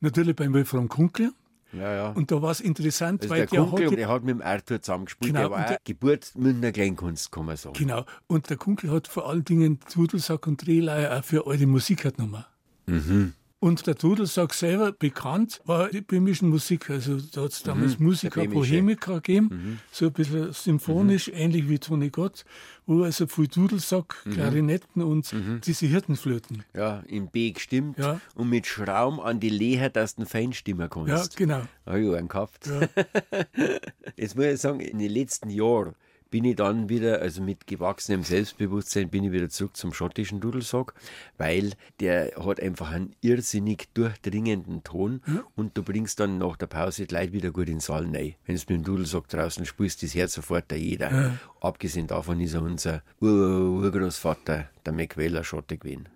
natürlich 0.01 0.37
beim 0.37 0.53
Wolfram 0.53 0.89
Kunkel. 0.91 1.33
Ja, 1.73 1.95
ja. 1.95 2.09
Und 2.11 2.31
da 2.31 2.43
war 2.43 2.51
es 2.51 2.61
interessant, 2.61 3.23
also 3.23 3.31
weil 3.31 3.47
der 3.47 3.47
der, 3.47 3.61
Kunkel, 3.65 3.91
hat 3.93 3.97
der 3.99 4.09
hat 4.09 4.25
mit 4.25 4.31
dem 4.35 4.43
Arthur 4.43 4.83
zusammengespielt, 4.83 5.33
Genau, 5.33 5.49
der 5.49 5.51
war 5.51 5.67
der- 5.69 5.79
Geburt 5.85 6.33
Münchner 6.35 6.73
Kleinkunst, 6.73 7.33
kann 7.33 7.47
man 7.47 7.57
sagen. 7.57 7.75
Genau. 7.79 8.05
Und 8.27 8.51
der 8.51 8.59
Kunkel 8.59 8.91
hat 8.91 9.09
vor 9.09 9.27
allen 9.27 9.45
Dingen 9.47 9.79
Dudelsack 9.95 10.47
und 10.47 10.67
Drehleier 10.67 11.19
auch 11.19 11.25
für 11.25 11.47
alte 11.47 11.67
Musik 11.67 12.05
hat 12.05 12.17
genommen. 12.17 12.45
Mhm. 12.87 13.33
Und 13.61 13.89
der 13.89 13.95
Dudelsack 13.95 14.55
selber 14.55 14.93
bekannt 14.93 15.61
war 15.65 15.89
die 15.89 16.01
böhmische 16.01 16.45
Musik. 16.45 16.91
Also 16.91 17.19
da 17.33 17.43
hat 17.43 17.51
es 17.53 17.63
damals 17.65 17.99
Musiker 17.99 18.45
Mhm. 18.45 18.51
Mhm. 18.51 18.55
Bohemiker 18.55 19.15
gegeben, 19.17 19.81
so 19.91 20.07
ein 20.07 20.13
bisschen 20.13 20.53
symphonisch, 20.53 21.29
ähnlich 21.35 21.69
wie 21.69 21.81
Toni 21.81 22.11
Gott, 22.11 22.45
wo 22.87 23.03
also 23.03 23.27
viel 23.27 23.49
Dudelsack, 23.49 24.15
Mhm. 24.25 24.31
Klarinetten 24.31 25.03
und 25.03 25.35
diese 25.67 25.87
Hirtenflöten. 25.87 26.63
Ja, 26.73 27.03
im 27.09 27.27
B 27.29 27.51
gestimmt 27.51 27.99
Ja. 27.99 28.21
und 28.37 28.49
mit 28.49 28.67
Schraum 28.69 29.19
an 29.19 29.41
die 29.41 29.51
Leher, 29.51 29.91
dass 29.91 30.15
du 30.15 30.25
fein 30.25 30.53
stimmen 30.53 30.89
kannst. 30.89 31.09
Ja, 31.09 31.47
genau. 31.47 31.63
Habe 31.85 32.01
ich 32.01 32.15
einen 32.17 32.29
gehabt. 32.29 32.69
Jetzt 34.17 34.37
muss 34.37 34.45
ich 34.47 34.61
sagen, 34.61 34.81
in 34.81 34.99
den 34.99 35.11
letzten 35.11 35.51
Jahren 35.51 35.95
bin 36.31 36.45
ich 36.45 36.57
dann 36.57 36.89
wieder, 36.89 37.21
also 37.21 37.43
mit 37.43 37.67
gewachsenem 37.67 38.23
Selbstbewusstsein, 38.23 39.09
bin 39.09 39.25
ich 39.25 39.33
wieder 39.33 39.49
zurück 39.49 39.77
zum 39.77 39.93
schottischen 39.93 40.41
Dudelsack, 40.41 40.95
weil 41.37 41.73
der 42.01 42.33
hat 42.45 42.61
einfach 42.61 42.91
einen 42.91 43.15
irrsinnig 43.21 43.89
durchdringenden 43.95 44.85
Ton 44.85 45.23
und 45.57 45.77
du 45.77 45.83
bringst 45.83 46.21
dann 46.21 46.39
nach 46.39 46.57
der 46.57 46.67
Pause 46.67 47.07
die 47.07 47.15
Leute 47.15 47.33
wieder 47.33 47.51
gut 47.51 47.69
in 47.69 47.77
den 47.77 47.81
Saal 47.81 48.05
rein. 48.05 48.35
Wenn 48.47 48.57
du 48.57 48.61
mit 48.61 48.71
dem 48.71 48.85
Dudelsack 48.85 49.29
draußen 49.29 49.65
spielst, 49.67 50.03
das 50.03 50.15
hört 50.15 50.31
sofort 50.31 50.65
da 50.69 50.77
jeder. 50.77 51.39
Abgesehen 51.61 52.07
davon 52.07 52.41
ist 52.41 52.55
er 52.55 52.63
unser 52.63 53.03
Ur 53.21 53.83
Urgroßvater, 53.83 54.69
der 54.85 54.93
McWeller 54.93 55.45
Schotte 55.45 55.79
gewesen. 55.79 56.09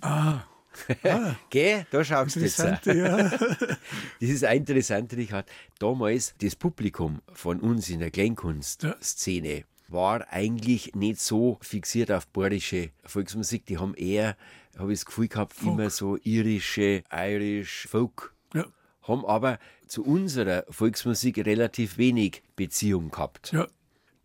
Ah, 0.00 0.42
Gell? 1.50 1.86
Da 1.90 2.04
schaust 2.04 2.36
du 2.36 2.40
jetzt. 2.40 2.58
interessant, 2.58 2.86
ja. 2.86 3.30
Das 4.20 4.30
ist 4.30 4.44
auch 4.44 4.52
interessant, 4.52 5.12
Richard. 5.14 5.48
Damals, 5.78 6.34
das 6.40 6.56
Publikum 6.56 7.20
von 7.32 7.60
uns 7.60 7.88
in 7.88 8.00
der 8.00 8.10
Kleinkunstszene 8.10 9.64
war 9.88 10.26
eigentlich 10.30 10.94
nicht 10.94 11.20
so 11.20 11.58
fixiert 11.62 12.10
auf 12.12 12.26
bayerische 12.28 12.90
Volksmusik. 13.04 13.64
Die 13.66 13.78
haben 13.78 13.94
eher, 13.94 14.36
habe 14.78 14.92
ich 14.92 15.00
das 15.00 15.06
Gefühl 15.06 15.28
gehabt, 15.28 15.54
immer 15.62 15.90
so 15.90 16.18
irische, 16.22 17.02
Irish 17.10 17.88
Folk. 17.88 18.34
ja. 18.54 18.66
Haben 19.02 19.24
aber 19.24 19.58
zu 19.86 20.04
unserer 20.04 20.64
Volksmusik 20.68 21.38
relativ 21.38 21.96
wenig 21.96 22.42
Beziehung 22.56 23.10
gehabt. 23.10 23.52
Ja, 23.52 23.66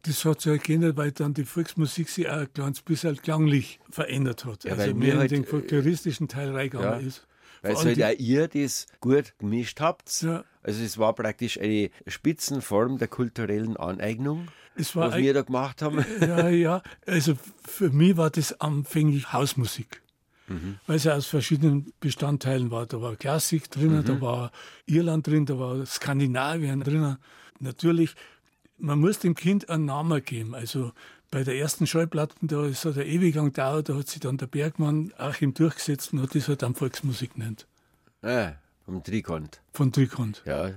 das 0.04 0.24
hat 0.26 0.42
sich 0.42 0.52
halt 0.52 0.64
geändert, 0.64 0.98
weil 0.98 1.12
dann 1.12 1.34
die 1.34 1.46
Volksmusik 1.46 2.10
sich 2.10 2.30
auch 2.30 2.38
ein 2.38 2.54
kleines 2.54 2.82
bisschen 2.82 3.16
klanglich 3.18 3.80
verändert 3.90 4.46
hat. 4.46 4.66
weil 4.66 4.80
also 4.80 4.96
mehr 4.96 5.18
halt, 5.18 5.32
in 5.32 5.42
den 5.44 5.50
folkloristischen 5.50 6.28
Teil 6.28 6.52
reingegangen 6.52 7.02
ja, 7.02 7.08
ist. 7.08 7.26
Weil 7.62 7.76
allem 7.78 7.86
halt 7.98 8.04
auch 8.04 8.20
ihr 8.20 8.48
das 8.50 8.86
gut 9.00 9.34
gemischt 9.40 9.80
habt. 9.80 10.22
Ja. 10.22 10.44
Also 10.62 10.84
es 10.84 10.98
war 10.98 11.14
praktisch 11.14 11.60
eine 11.60 11.90
Spitzenform 12.08 12.98
der 12.98 13.08
kulturellen 13.08 13.78
Aneignung, 13.78 14.48
Es 14.76 14.96
was 14.96 15.16
wir 15.16 15.34
da 15.34 15.42
gemacht 15.42 15.82
haben. 15.82 16.06
Ja, 16.20 16.50
ja. 16.50 16.82
Also 17.06 17.36
für 17.66 17.90
mich 17.90 18.18
war 18.18 18.30
das 18.30 18.60
anfänglich 18.60 19.32
Hausmusik. 19.32 20.02
Mhm. 20.48 20.80
Weil 20.88 20.98
es 20.98 21.06
ja 21.06 21.16
aus 21.16 21.28
verschiedenen 21.28 21.94
Bestandteilen 22.02 22.70
war. 22.70 22.86
Da 22.86 23.02
war 23.02 23.16
Klassik 23.16 23.72
drin, 23.72 23.98
Mhm. 24.00 24.06
da 24.06 24.22
war 24.22 24.52
Irland 24.86 25.26
drin, 25.26 25.46
da 25.46 25.58
war 25.58 25.86
Skandinavien 25.86 26.82
drin. 26.82 27.16
Natürlich, 27.60 28.16
man 28.78 29.00
muss 29.00 29.20
dem 29.20 29.36
Kind 29.36 29.70
einen 29.70 29.86
Namen 29.86 30.24
geben. 30.24 30.56
Also 30.56 30.92
bei 31.32 31.44
der 31.44 31.56
ersten 31.56 31.88
Schallplatten, 31.88 32.48
da 32.48 32.66
ist 32.66 32.86
hat 32.86 32.98
er 32.98 33.06
ewig 33.06 33.36
lang 33.36 33.48
gedauert, 33.48 33.90
da 33.90 33.96
hat 33.96 34.08
sich 34.08 34.20
dann 34.20 34.38
der 34.38 34.48
Bergmann 34.48 35.14
Achim 35.18 35.54
durchgesetzt 35.54 36.14
und 36.14 36.22
hat 36.22 36.36
das 36.36 36.48
halt 36.48 36.62
dann 36.62 36.76
Volksmusik 36.76 37.34
genannt. 37.34 37.68
Ah, 38.22 38.54
vom 38.86 39.04
Trikont. 39.04 39.62
Von 39.74 39.92
Trikont. 39.92 40.44
Ja, 40.46 40.72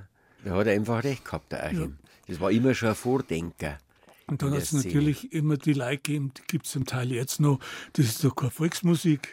da 0.45 0.55
hat 0.55 0.67
er 0.67 0.73
einfach 0.75 1.05
recht 1.05 1.25
gehabt, 1.25 1.53
der 1.53 1.67
Achim. 1.67 1.99
Das 2.27 2.41
war 2.41 2.51
immer 2.51 2.75
schon 2.75 2.91
ein 2.91 2.95
Vordenker. 2.95 3.79
Und 4.29 4.43
dann 4.43 4.53
hat 4.53 4.63
es 4.63 4.73
natürlich 4.73 5.33
immer 5.33 5.57
die 5.57 5.73
Leute 5.73 5.99
gegeben, 5.99 6.33
die 6.37 6.43
gibt 6.49 6.67
es 6.67 6.73
zum 6.73 6.85
Teil 6.85 7.13
jetzt 7.13 7.39
noch, 7.39 7.61
das 7.93 8.07
ist 8.07 8.25
doch 8.25 8.35
keine 8.35 8.51
Volksmusik. 8.51 9.29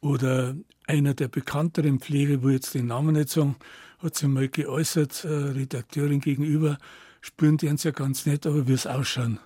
Oder 0.00 0.56
einer 0.86 1.14
der 1.14 1.28
bekannteren 1.28 2.00
Pfleger, 2.00 2.42
wo 2.42 2.48
jetzt 2.48 2.74
den 2.74 2.86
Namen 2.86 3.14
nicht 3.14 3.28
sagen, 3.28 3.56
hat 3.98 4.16
sich 4.16 4.28
mal 4.28 4.48
geäußert, 4.48 5.24
äh, 5.24 5.28
Redakteurin 5.28 6.20
gegenüber, 6.20 6.78
spüren 7.26 7.56
die 7.56 7.68
uns 7.68 7.82
ja 7.82 7.90
ganz 7.90 8.24
nett, 8.24 8.46
aber 8.46 8.66
wie 8.68 8.72
es 8.72 8.86
ausschauen. 8.86 9.40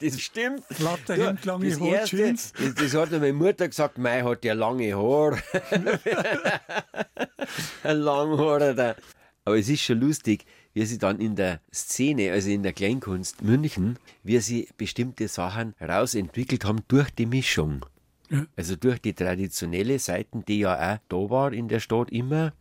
Das 0.00 0.20
stimmt. 0.20 0.62
Flatterhemd, 0.70 1.44
lange 1.44 1.70
das 1.70 1.80
Haare, 1.80 1.90
Erste, 1.90 2.16
Jeans. 2.16 2.52
Das, 2.52 2.74
das 2.74 2.94
hat 2.94 3.10
meine 3.10 3.32
Mutter 3.32 3.66
gesagt, 3.66 3.98
Mei 3.98 4.22
hat 4.22 4.44
ja 4.44 4.54
lange 4.54 4.94
Haare. 4.94 5.42
Ein 7.82 7.96
Langhaar. 7.96 8.74
Da. 8.74 8.94
Aber 9.44 9.58
es 9.58 9.68
ist 9.68 9.82
schon 9.82 10.00
lustig, 10.00 10.44
wie 10.74 10.84
sie 10.84 10.98
dann 10.98 11.18
in 11.18 11.36
der 11.36 11.60
Szene, 11.72 12.32
also 12.32 12.50
in 12.50 12.62
der 12.62 12.74
Kleinkunst 12.74 13.42
München, 13.42 13.98
wie 14.22 14.38
sie 14.40 14.68
bestimmte 14.76 15.26
Sachen 15.26 15.74
rausentwickelt 15.80 16.64
haben 16.64 16.82
durch 16.86 17.10
die 17.10 17.26
Mischung. 17.26 17.84
Ja. 18.30 18.44
Also 18.56 18.76
durch 18.76 19.00
die 19.00 19.14
traditionelle 19.14 19.98
Seiten, 19.98 20.44
die 20.44 20.60
ja 20.60 20.94
auch 20.94 20.98
da 21.08 21.30
war 21.30 21.52
in 21.52 21.68
der 21.68 21.80
Stadt 21.80 22.10
immer, 22.10 22.52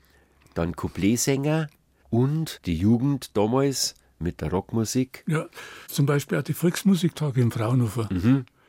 dann 0.54 0.76
Coupletsänger 0.76 1.68
und 2.10 2.62
die 2.66 2.78
Jugend 2.78 3.36
damals 3.36 3.96
mit 4.20 4.42
der 4.42 4.52
Rockmusik. 4.52 5.24
Ja, 5.28 5.48
zum 5.88 6.06
Beispiel 6.06 6.38
auch 6.38 6.44
die 6.44 6.54
Volksmusiktage 6.54 7.42
im 7.42 7.52
Fraunhofer. 7.52 8.10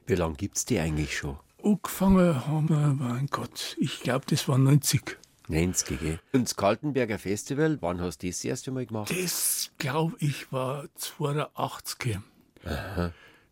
Wie 0.07 0.15
lange 0.15 0.35
gibt 0.35 0.57
es 0.57 0.65
die 0.65 0.79
eigentlich 0.79 1.17
schon? 1.17 1.37
Angefangen 1.63 2.47
haben 2.47 2.69
wir, 2.69 2.97
mein 2.99 3.27
Gott, 3.27 3.77
ich 3.79 4.01
glaube, 4.01 4.25
das 4.29 4.47
war 4.49 4.59
90. 4.59 5.19
90, 5.49 6.01
gell? 6.01 6.21
Und 6.33 6.45
das 6.45 6.57
Kaltenberger 6.57 7.19
Festival, 7.19 7.79
wann 7.81 8.01
hast 8.01 8.23
du 8.23 8.27
das, 8.27 8.39
das 8.39 8.45
erste 8.45 8.71
Mal 8.73 8.87
gemacht? 8.87 9.11
Das, 9.11 9.71
glaube 9.79 10.15
ich, 10.19 10.53
war 10.53 10.87
82. 10.95 12.19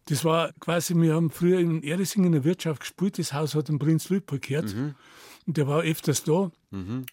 Das 0.07 0.25
war 0.25 0.53
quasi, 0.61 0.95
wir 0.95 1.15
haben 1.15 1.31
früher 1.31 1.61
in 1.61 1.83
Eresing 1.83 2.25
in 2.25 2.33
der 2.33 2.45
Wirtschaft 2.45 2.81
gespielt, 2.81 3.19
das 3.19 3.33
Haus 3.33 3.55
hat 3.55 3.69
den 3.69 3.79
Prinz 3.79 4.09
Luitpold 4.09 4.43
gehört. 4.43 4.75
Und 5.47 5.57
der 5.57 5.67
war 5.69 5.83
öfters 5.83 6.25
da. 6.25 6.51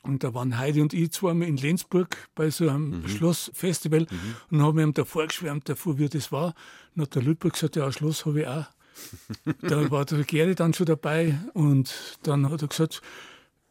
Und 0.04 0.24
da 0.24 0.34
waren 0.34 0.58
Heidi 0.58 0.82
und 0.82 0.94
ich 0.94 1.12
zweimal 1.12 1.48
in 1.48 1.58
Lenzburg 1.58 2.18
bei 2.34 2.50
so 2.50 2.68
einem 2.68 3.08
Schlossfestival 3.08 4.08
und 4.50 4.62
haben 4.62 4.80
ihm 4.80 4.94
da 4.94 5.06
vorgeschwärmt 5.06 5.70
davor, 5.70 6.00
wie 6.00 6.10
das 6.10 6.32
war. 6.32 6.56
Und 6.96 7.04
hat 7.04 7.16
der 7.16 7.22
Luitpold 7.22 7.54
gesagt, 7.54 7.76
ja, 7.76 7.86
ein 7.86 7.94
Schloss 7.94 8.26
habe 8.26 8.42
ich 8.42 8.48
auch. 8.48 8.66
da 9.62 9.92
war 9.92 10.06
der 10.06 10.24
Geri 10.24 10.56
dann 10.56 10.74
schon 10.74 10.86
dabei 10.86 11.38
und 11.54 12.18
dann 12.24 12.50
hat 12.50 12.62
er 12.62 12.68
gesagt, 12.68 13.02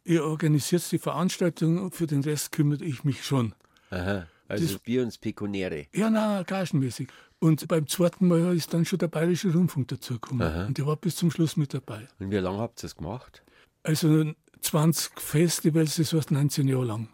ihr 0.04 0.24
organisiert 0.24 0.90
die 0.92 0.98
Veranstaltung, 0.98 1.90
für 1.92 2.06
den 2.06 2.22
Rest 2.22 2.52
kümmere 2.52 2.84
ich 2.84 3.04
mich 3.04 3.24
schon. 3.24 3.54
Aha. 3.90 4.26
Also 4.48 4.78
Bier 4.78 5.02
und 5.02 5.20
Pekunäre. 5.20 5.86
Ja, 5.94 6.10
nein, 6.10 6.44
gagenmäßig. 6.44 7.08
Und 7.38 7.66
beim 7.68 7.86
zweiten 7.86 8.28
Mal 8.28 8.56
ist 8.56 8.74
dann 8.74 8.84
schon 8.84 8.98
der 8.98 9.08
Bayerische 9.08 9.52
Rundfunk 9.52 9.88
dazugekommen. 9.88 10.66
Und 10.66 10.78
der 10.78 10.86
war 10.86 10.96
bis 10.96 11.16
zum 11.16 11.30
Schluss 11.30 11.56
mit 11.56 11.72
dabei. 11.72 12.08
Und 12.18 12.30
wie 12.30 12.36
lange 12.36 12.58
habt 12.58 12.80
ihr 12.80 12.82
das 12.82 12.96
gemacht? 12.96 13.42
Also 13.82 14.32
20 14.60 15.20
Festivals, 15.20 15.96
das 15.96 16.12
heißt 16.12 16.30
19 16.30 16.68
Jahre 16.68 16.84
lang. 16.84 17.08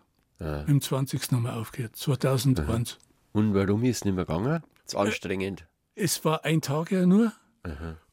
Im 0.66 0.80
20. 0.80 1.32
haben 1.32 1.44
wir 1.44 1.56
aufgehört, 1.56 1.96
2001. 1.96 2.98
Und 3.32 3.54
warum 3.54 3.84
ist 3.84 3.96
es 3.98 4.04
nicht 4.04 4.14
mehr 4.14 4.26
gegangen? 4.26 4.62
Zu 4.84 4.98
anstrengend. 4.98 5.66
Es 5.94 6.24
war 6.24 6.44
ein 6.44 6.60
Tag 6.60 6.90
ja 6.90 7.06
nur. 7.06 7.32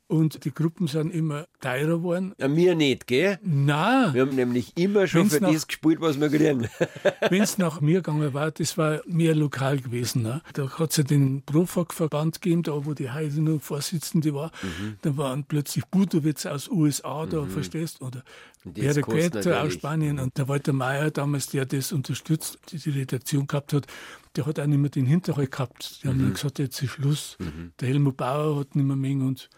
Und 0.08 0.44
die 0.46 0.54
Gruppen 0.54 0.88
sind 0.88 1.12
immer 1.14 1.48
teurer 1.62 1.98
geworden. 1.98 2.34
Ja, 2.38 2.48
mir 2.48 2.76
nicht, 2.76 3.08
gell? 3.08 3.40
Nein, 3.42 4.14
Wir 4.14 4.22
haben 4.24 4.36
nämlich 4.36 4.74
immer 4.78 5.08
schon 5.08 5.22
Wenn's 5.22 5.36
für 5.36 5.42
nach- 5.42 5.52
das 5.54 5.66
gespielt, 5.66 6.02
was 6.02 6.20
wir 6.20 6.30
kriegen. 6.30 6.68
wenn 7.30 7.42
es 7.42 7.58
nach 7.58 7.82
mir 7.82 8.02
gegangen 8.02 8.34
war, 8.34 8.52
das 8.52 8.78
war 8.78 9.02
mehr 9.08 9.34
lokal 9.34 9.80
gewesen. 9.80 10.22
Ne? 10.24 10.42
Da 10.54 10.70
hat 10.78 10.92
es 10.92 10.98
ja 10.98 11.04
den 11.04 11.42
Profag-Verband 11.44 12.42
gegeben, 12.42 12.64
da 12.64 12.86
wo 12.86 12.94
die 12.94 13.10
Heidi 13.10 13.40
nur 13.40 13.60
Vorsitzende 13.60 14.34
war. 14.34 14.52
Mhm. 14.62 14.98
Da 15.02 15.18
waren 15.18 15.46
plötzlich 15.46 15.86
Budowitz 15.86 16.46
aus 16.46 16.70
USA 16.70 17.26
da, 17.26 17.46
verstehst 17.46 18.02
Oder 18.02 18.24
Quetter 19.02 19.64
aus. 19.64 19.74
Spanien. 19.74 20.20
Und 20.20 20.38
der 20.38 20.48
Walter 20.48 20.74
Mayer 20.74 21.12
damals, 21.12 21.48
der 21.48 21.66
das 21.66 21.92
unterstützt, 21.92 22.60
die, 22.72 22.78
die 22.78 22.90
Redaktion 22.92 23.48
gehabt 23.48 23.74
hat, 23.74 23.88
der 24.36 24.46
hat 24.46 24.60
auch 24.60 24.66
nicht 24.66 24.78
mehr 24.80 24.90
den 24.90 25.06
Hinterhalt 25.06 25.52
gehabt. 25.52 26.04
Die 26.04 26.08
haben 26.08 26.18
Mhm. 26.18 26.22
dann 26.24 26.34
gesagt, 26.34 26.60
jetzt 26.60 26.82
ist 26.82 26.90
Schluss. 26.92 27.38
Der 27.80 27.88
Helmut 27.88 28.18
Bauer 28.18 28.60
hat 28.60 28.76
nicht 28.76 28.86
mehr 28.86 28.96
Mengen 28.96 29.28
und 29.28 29.50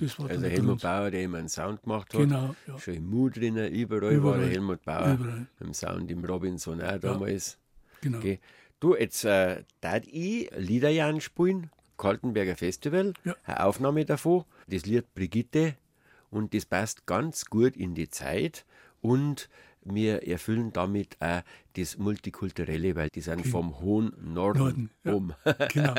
das 0.00 0.18
war 0.18 0.28
Also 0.28 0.42
dann 0.42 0.50
Helmut. 0.50 0.82
Bauer, 0.82 1.10
der 1.10 1.22
immer 1.22 1.38
einen 1.38 1.48
Sound 1.48 1.82
gemacht 1.82 2.12
hat. 2.12 2.20
Genau, 2.20 2.54
ja. 2.66 2.78
Schon 2.78 2.94
im 2.94 3.06
Mut 3.08 3.36
drinnen, 3.36 3.72
überall, 3.72 4.02
war 4.02 4.10
Überall. 4.12 4.40
der 4.40 4.48
Helmut 4.50 4.82
Bauer. 4.84 5.14
Überall. 5.14 5.46
Im 5.60 5.72
Sound 5.74 6.10
im 6.10 6.24
Robinson 6.24 6.80
auch 6.82 6.98
damals. 6.98 7.58
Genau. 8.00 8.18
Okay. 8.18 8.40
Du, 8.80 8.94
jetzt 8.94 9.24
äh, 9.24 9.64
darf 9.80 10.02
ich 10.06 10.50
Liederjahren 10.56 11.20
spielen, 11.20 11.70
Kaltenberger 11.96 12.56
Festival, 12.56 13.14
Ja. 13.24 13.34
eine 13.44 13.64
Aufnahme 13.64 14.04
davon, 14.04 14.44
das 14.68 14.84
Lied 14.86 15.14
Brigitte 15.14 15.76
und 16.30 16.52
das 16.52 16.66
passt 16.66 17.06
ganz 17.06 17.46
gut 17.46 17.74
in 17.76 17.94
die 17.94 18.10
Zeit 18.10 18.66
und 19.00 19.48
wir 19.94 20.26
erfüllen 20.26 20.72
damit 20.72 21.16
auch 21.20 21.42
das 21.76 21.98
Multikulturelle, 21.98 22.96
weil 22.96 23.08
die 23.10 23.20
sind 23.20 23.46
vom 23.46 23.80
hohen 23.80 24.12
Norden, 24.20 24.58
Norden, 24.58 24.90
ja. 25.04 25.12
um. 25.12 25.34
Genau. 25.72 25.94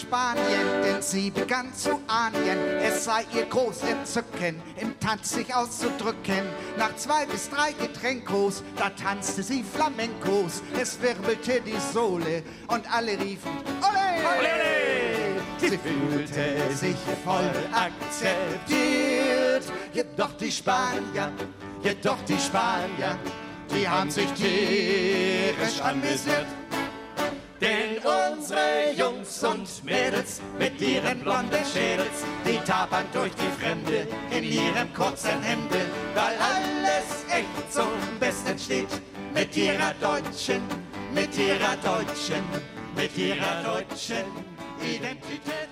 Spanien, 0.00 0.82
denn 0.82 1.02
sie 1.02 1.30
begann 1.30 1.74
zu 1.74 2.00
ahnen, 2.06 2.58
es 2.82 3.04
sei 3.04 3.24
ihr 3.34 3.44
groß 3.46 3.82
Entzücken, 3.82 4.60
im 4.80 4.98
Tanz 4.98 5.30
sich 5.30 5.54
auszudrücken. 5.54 6.44
Nach 6.78 6.94
zwei 6.96 7.26
bis 7.26 7.50
drei 7.50 7.72
Getränkos, 7.72 8.62
da 8.76 8.90
tanzte 8.90 9.42
sie 9.42 9.62
Flamencos, 9.62 10.62
es 10.80 11.00
wirbelte 11.02 11.60
die 11.60 11.78
Sohle 11.92 12.42
und 12.68 12.90
alle 12.92 13.12
riefen 13.12 13.52
Ole! 13.80 14.38
Ole! 14.38 15.40
Sie 15.58 15.78
fühlte 15.78 16.74
sich 16.74 16.96
voll 17.22 17.50
akzeptiert, 17.72 19.64
jedoch 19.92 20.32
die 20.38 20.50
Spanier, 20.50 21.30
jedoch 21.82 22.18
die 22.26 22.38
Spanier, 22.38 23.18
die 23.70 23.86
haben 23.86 24.10
sich 24.10 24.30
tierisch 24.32 25.80
amüsiert. 25.82 26.46
Denn 27.60 27.98
unsere 27.98 28.92
Jungs 28.96 29.44
und 29.44 29.84
Mädels 29.84 30.40
mit 30.58 30.80
ihren 30.80 31.20
blonden 31.20 31.62
Schädels, 31.70 32.24
die 32.46 32.56
tapern 32.66 33.04
durch 33.12 33.32
die 33.34 33.62
Fremde 33.62 34.08
in 34.30 34.44
ihrem 34.44 34.92
kurzen 34.94 35.42
Hemde, 35.42 35.80
weil 36.14 36.36
alles 36.38 37.26
echt 37.28 37.70
zum 37.70 37.90
Besten 38.18 38.58
steht. 38.58 38.88
Mit 39.34 39.54
ihrer 39.58 39.92
deutschen, 40.00 40.62
mit 41.14 41.36
ihrer 41.36 41.76
deutschen, 41.84 42.42
mit 42.96 43.16
ihrer 43.18 43.62
deutschen 43.62 44.24
Identität. 44.82 45.68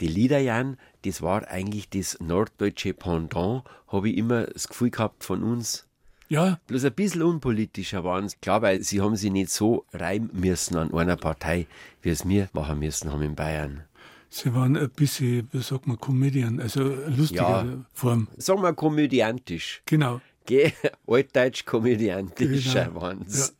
Die 0.00 0.08
Liederjahren, 0.08 0.76
das 1.06 1.22
war 1.22 1.48
eigentlich 1.48 1.88
das 1.88 2.20
norddeutsche 2.20 2.92
Pendant, 2.92 3.64
habe 3.88 4.10
ich 4.10 4.18
immer 4.18 4.44
das 4.44 4.68
Gefühl 4.68 4.90
gehabt 4.90 5.24
von 5.24 5.42
uns. 5.42 5.87
Ja, 6.28 6.58
Bloß 6.66 6.84
ein 6.84 6.92
bisschen 6.92 7.22
unpolitischer 7.22 8.04
waren 8.04 8.28
sie. 8.28 8.36
Klar, 8.42 8.60
weil 8.62 8.82
sie 8.82 9.00
haben 9.00 9.16
sich 9.16 9.30
nicht 9.32 9.50
so 9.50 9.84
reimen 9.92 10.30
müssen 10.32 10.76
an 10.76 10.92
einer 10.92 11.16
Partei, 11.16 11.66
wie 12.02 12.10
es 12.10 12.28
wir 12.28 12.48
machen 12.52 12.78
müssen 12.80 13.10
haben 13.12 13.22
in 13.22 13.34
Bayern. 13.34 13.84
sie 14.28 14.52
waren 14.54 14.76
ein 14.76 14.90
bisschen, 14.90 15.48
wie 15.52 15.62
sagt 15.62 15.86
man, 15.86 15.98
Comedian, 15.98 16.60
also 16.60 16.82
lustiger 17.08 17.64
Ja. 17.64 17.66
Form. 17.94 18.28
Sagen 18.36 18.62
wir 18.62 18.74
komödiantisch. 18.74 19.82
Genau. 19.86 20.20
Gell? 20.44 20.72
Altdeutsch 21.06 21.64
komödiantisch 21.64 22.72
Genau. 22.74 23.00
waren 23.00 23.24
sie. 23.26 23.50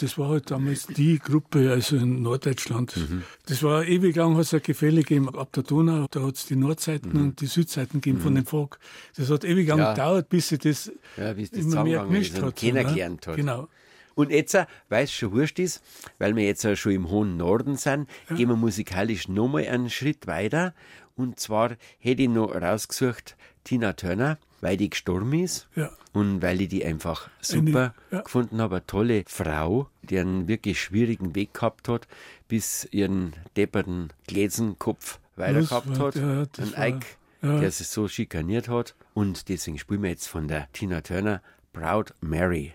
Das 0.00 0.18
war 0.18 0.28
halt 0.28 0.50
damals 0.50 0.86
die 0.86 1.18
Gruppe, 1.18 1.70
also 1.72 1.96
in 1.96 2.22
Norddeutschland. 2.22 2.96
Mhm. 2.96 3.22
Das 3.46 3.62
war 3.62 3.84
ewig 3.84 4.14
lang, 4.16 4.34
hat 4.36 4.42
es 4.42 4.54
ein 4.54 4.62
Gefälle 4.62 5.02
gegeben 5.02 5.34
ab 5.36 5.52
der 5.52 5.62
Donau. 5.62 6.06
Da 6.10 6.22
hat 6.22 6.36
es 6.36 6.46
die 6.46 6.56
Nordseiten 6.56 7.12
und 7.12 7.40
die 7.40 7.46
Südseiten 7.46 8.00
gegeben 8.00 8.20
von 8.20 8.34
dem 8.34 8.46
Volk. 8.46 8.78
Das 9.16 9.30
hat 9.30 9.44
ewig 9.44 9.68
lang 9.68 9.78
Mhm. 9.78 9.82
Ja. 9.84 9.92
gedauert, 9.94 10.28
bis 10.28 10.48
sich 10.48 10.58
das, 10.60 10.92
Ja, 11.16 11.32
bis 11.32 11.50
das 11.50 11.60
immer 11.60 11.84
mehr 11.84 12.04
gemischt 12.04 12.40
hat. 12.40 12.56
kennengelernt 12.56 13.26
ne? 13.26 13.32
hat. 13.32 13.36
Genau. 13.36 13.68
Und 14.14 14.30
jetzt, 14.30 14.54
äh, 14.54 14.66
weil 14.90 15.04
es 15.04 15.12
schon 15.12 15.32
wurscht 15.32 15.58
ist, 15.58 15.82
weil 16.18 16.36
wir 16.36 16.44
jetzt 16.44 16.64
äh, 16.64 16.76
schon 16.76 16.92
im 16.92 17.08
hohen 17.10 17.38
Norden 17.38 17.76
sind, 17.76 18.08
gehen 18.28 18.48
wir 18.50 18.56
musikalisch 18.56 19.26
nochmal 19.28 19.66
einen 19.66 19.88
Schritt 19.88 20.26
weiter. 20.26 20.74
Und 21.16 21.40
zwar 21.40 21.76
hätte 21.98 22.22
ich 22.22 22.28
noch 22.28 22.54
rausgesucht 22.54 23.36
Tina 23.64 23.94
Turner, 23.94 24.38
weil 24.62 24.78
die 24.78 24.88
gestorben 24.88 25.34
ist. 25.34 25.68
Ja. 25.76 25.90
Und 26.14 26.40
weil 26.40 26.62
ich 26.62 26.68
die 26.68 26.84
einfach 26.86 27.28
super 27.42 27.94
ja. 28.10 28.22
gefunden 28.22 28.60
habe. 28.62 28.76
Eine 28.76 28.86
tolle 28.86 29.24
Frau, 29.26 29.88
die 30.02 30.18
einen 30.18 30.48
wirklich 30.48 30.80
schwierigen 30.80 31.34
Weg 31.34 31.52
gehabt 31.52 31.88
hat, 31.88 32.08
bis 32.48 32.88
ihren 32.90 33.34
depperten 33.56 34.08
Gläsenkopf 34.26 35.18
weiter 35.36 35.60
Das 35.60 35.68
gehabt 35.68 35.98
war- 35.98 35.98
hat. 35.98 36.16
ja, 36.58 36.72
Ein 36.76 37.00
ja. 37.42 37.60
der 37.60 37.70
sich 37.70 37.88
so 37.88 38.08
schikaniert 38.08 38.68
hat. 38.68 38.94
Und 39.14 39.48
deswegen 39.50 39.78
spielen 39.78 40.02
wir 40.02 40.10
jetzt 40.10 40.28
von 40.28 40.48
der 40.48 40.70
Tina 40.72 41.00
Turner 41.02 41.42
Proud 41.72 42.14
Mary. 42.20 42.72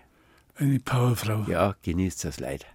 Eine 0.56 0.80
Powerfrau. 0.80 1.44
Ja, 1.48 1.74
genießt 1.82 2.24
das 2.24 2.38
Leid. 2.40 2.66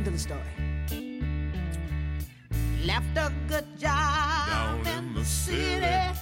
Listen 0.00 0.12
to 0.14 0.18
the 0.18 0.18
story. 0.18 0.40
Left 2.86 3.18
a 3.18 3.30
good 3.48 3.66
job 3.78 4.48
down 4.48 4.86
in 4.86 5.14
the 5.14 5.24
city, 5.26 6.18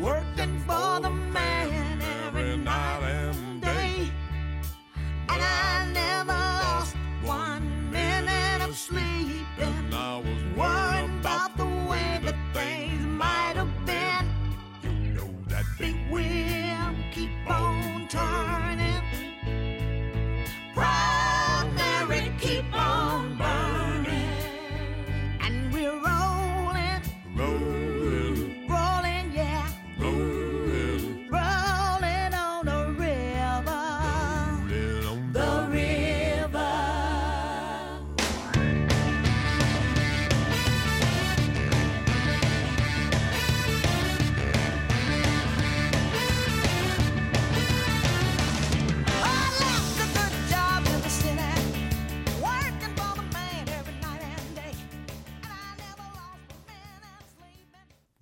working 0.00 0.60
for 0.60 1.00
the 1.00 1.10
man 1.10 1.59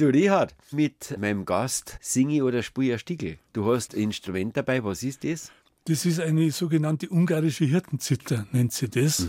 Du, 0.00 0.06
Richard, 0.06 0.54
mit 0.70 1.18
meinem 1.18 1.44
Gast 1.44 1.98
singe 2.00 2.44
oder 2.44 2.62
spiele 2.62 2.94
ich 2.94 3.00
Stickel. 3.00 3.38
Du 3.52 3.66
hast 3.66 3.96
ein 3.96 4.02
Instrument 4.02 4.56
dabei, 4.56 4.84
was 4.84 5.02
ist 5.02 5.24
das? 5.24 5.50
Das 5.86 6.06
ist 6.06 6.20
eine 6.20 6.52
sogenannte 6.52 7.08
ungarische 7.10 7.64
Hirtenzither, 7.64 8.46
nennt 8.52 8.72
sie 8.72 8.88
das. 8.88 9.26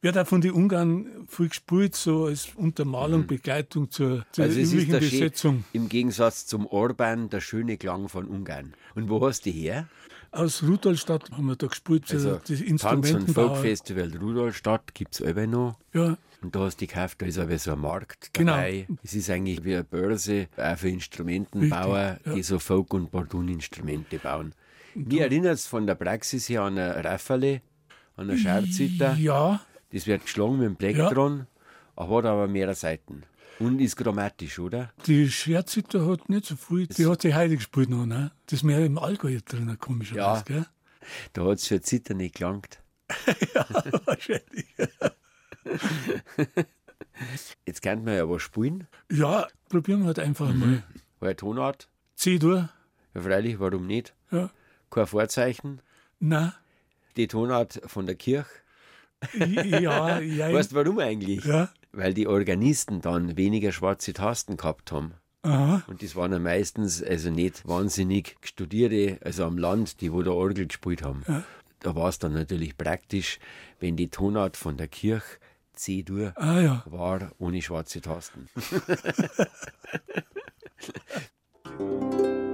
Wird 0.00 0.16
auch 0.16 0.26
von 0.28 0.40
den 0.40 0.52
Ungarn 0.52 1.26
viel 1.26 1.48
gespielt, 1.48 1.96
so 1.96 2.26
als 2.26 2.50
Untermalung, 2.54 3.26
Begleitung 3.26 3.90
zur, 3.90 4.24
zur 4.30 4.44
Also 4.44 4.60
es 4.60 4.68
ist 4.68 4.74
üblichen 4.74 4.92
der 4.92 5.00
schön, 5.00 5.10
Besetzung. 5.10 5.64
im 5.72 5.88
Gegensatz 5.88 6.46
zum 6.46 6.66
Orban 6.68 7.28
der 7.28 7.40
schöne 7.40 7.76
Klang 7.76 8.08
von 8.08 8.26
Ungarn. 8.26 8.74
Und 8.94 9.10
wo 9.10 9.26
hast 9.26 9.46
du 9.46 9.50
die 9.50 9.58
her? 9.62 9.88
Aus 10.30 10.62
Rudolstadt 10.62 11.28
haben 11.32 11.46
wir 11.46 11.56
da 11.56 11.66
gespielt, 11.66 12.04
Also 12.12 12.34
also, 12.34 12.40
die 12.46 12.54
Tanz- 12.54 12.60
und 12.60 12.68
Instrumentenbauer. 12.68 13.48
Folkfestival 13.56 14.16
Rudolstadt 14.16 14.94
gibt 14.94 15.20
es 15.20 15.48
noch. 15.48 15.76
Ja, 15.92 16.16
Und 16.40 16.54
da 16.54 16.60
hast 16.60 16.76
du 16.76 16.80
die 16.80 16.86
gekauft, 16.86 17.20
da 17.20 17.26
ist 17.26 17.38
aber 17.38 17.58
so 17.58 17.72
ein 17.72 17.80
Markt 17.80 18.30
Genau. 18.32 18.52
dabei. 18.52 18.86
Es 19.02 19.14
ist 19.14 19.28
eigentlich 19.28 19.64
wie 19.64 19.74
eine 19.74 19.84
Börse, 19.84 20.48
auch 20.56 20.76
für 20.78 20.88
Instrumentenbauer, 20.88 22.10
Richtig, 22.12 22.26
ja. 22.26 22.34
die 22.34 22.42
so 22.44 22.58
Folk- 22.60 22.94
und 22.94 23.10
Bordun-Instrumente 23.10 24.18
bauen. 24.18 24.54
Mir 24.94 25.22
erinnert 25.24 25.54
es 25.54 25.66
von 25.66 25.86
der 25.86 25.96
Praxis 25.96 26.48
her 26.48 26.62
an 26.62 26.78
ein 26.78 26.90
Raffaele, 27.04 27.60
an 28.16 28.30
ein 28.30 28.38
Scherzither. 28.38 29.14
ja, 29.14 29.60
Das 29.92 30.06
wird 30.06 30.22
geschlagen 30.22 30.58
mit 30.58 30.66
dem 30.66 30.76
Plektron, 30.76 31.46
hat 31.96 32.08
aber 32.24 32.46
mehrere 32.48 32.74
Seiten. 32.74 33.24
Und 33.58 33.80
ist 33.80 33.96
grammatisch, 33.96 34.60
oder? 34.60 34.92
die 35.06 35.28
Scherzither 35.28 36.06
hat 36.06 36.28
nicht 36.28 36.46
so 36.46 36.54
viel, 36.54 36.86
die 36.86 37.06
hat 37.06 37.24
die 37.24 37.34
heute 37.34 37.56
gespielt 37.56 37.90
noch, 37.90 38.06
ne? 38.06 38.30
Das 38.46 38.60
ist 38.60 38.62
mehr 38.62 38.84
im 38.84 38.96
Allgäu 38.98 39.36
drin, 39.44 39.76
komischerweise, 39.80 40.44
gell? 40.44 40.66
Da 41.32 41.44
hat 41.44 41.58
es 41.58 41.66
für 41.66 41.80
Zitter 41.80 42.14
nicht 42.14 42.36
gelangt. 42.36 42.78
Wahrscheinlich. 44.04 44.66
Jetzt 47.66 47.82
könnte 47.82 48.04
man 48.04 48.14
ja 48.14 48.28
was 48.28 48.42
spielen. 48.42 48.86
Ja, 49.10 49.46
probieren 49.68 50.00
wir 50.00 50.06
halt 50.08 50.18
einfach 50.18 50.52
mal. 50.54 50.82
Weil 51.20 51.34
Tonart, 51.34 51.88
C-Dur, 52.14 52.68
ja 53.14 53.20
freilich, 53.20 53.58
warum 53.58 53.86
nicht? 53.86 54.14
ja. 54.30 54.50
Kein 54.90 55.06
Vorzeichen. 55.06 55.82
Na, 56.18 56.54
Die 57.16 57.28
Tonart 57.28 57.80
von 57.86 58.06
der 58.06 58.14
Kirche. 58.14 58.48
ja, 59.36 60.18
ja. 60.20 60.52
Weißt 60.52 60.72
du 60.72 60.76
warum 60.76 60.98
eigentlich? 60.98 61.44
Ja. 61.44 61.68
Weil 61.92 62.14
die 62.14 62.26
Organisten 62.26 63.00
dann 63.02 63.36
weniger 63.36 63.72
schwarze 63.72 64.12
Tasten 64.14 64.56
gehabt 64.56 64.90
haben. 64.92 65.12
Aha. 65.42 65.82
Und 65.88 66.02
das 66.02 66.16
waren 66.16 66.32
ja 66.32 66.38
meistens 66.38 67.02
also 67.02 67.30
nicht 67.30 67.66
wahnsinnig 67.68 68.36
Studierte, 68.42 69.18
also 69.24 69.44
am 69.44 69.58
Land, 69.58 70.00
die 70.00 70.12
wo 70.12 70.22
der 70.22 70.32
Orgel 70.34 70.66
gespielt 70.66 71.02
haben. 71.02 71.22
Da 71.80 71.94
war 71.94 72.08
es 72.08 72.18
dann 72.18 72.32
natürlich 72.32 72.76
praktisch, 72.78 73.38
wenn 73.80 73.96
die 73.96 74.08
Tonart 74.08 74.56
von 74.56 74.76
der 74.76 74.88
Kirche 74.88 75.38
C-Dur 75.78 76.32
Ah 76.36 76.60
ja. 76.60 76.82
war 76.86 77.32
ohne 77.38 77.62
schwarze 77.62 78.00
Tasten. 78.00 78.48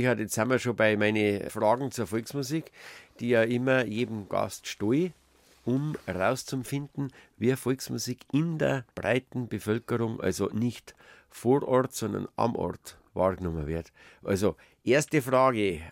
Richard, 0.00 0.18
jetzt 0.18 0.32
sind 0.32 0.48
wir 0.48 0.58
schon 0.58 0.76
bei 0.76 0.96
meinen 0.96 1.50
Fragen 1.50 1.90
zur 1.90 2.06
Volksmusik, 2.06 2.72
die 3.18 3.28
ja 3.28 3.42
immer 3.42 3.84
jedem 3.84 4.30
Gast 4.30 4.66
stelle, 4.66 5.12
um 5.66 5.94
herauszufinden, 6.06 7.12
wie 7.36 7.54
Volksmusik 7.54 8.20
in 8.32 8.56
der 8.56 8.86
breiten 8.94 9.46
Bevölkerung, 9.46 10.18
also 10.18 10.46
nicht 10.54 10.94
vor 11.28 11.68
Ort, 11.68 11.92
sondern 11.92 12.28
am 12.36 12.56
Ort 12.56 12.96
wahrgenommen 13.12 13.66
wird. 13.66 13.92
Also, 14.24 14.56
erste 14.84 15.20
Frage. 15.20 15.82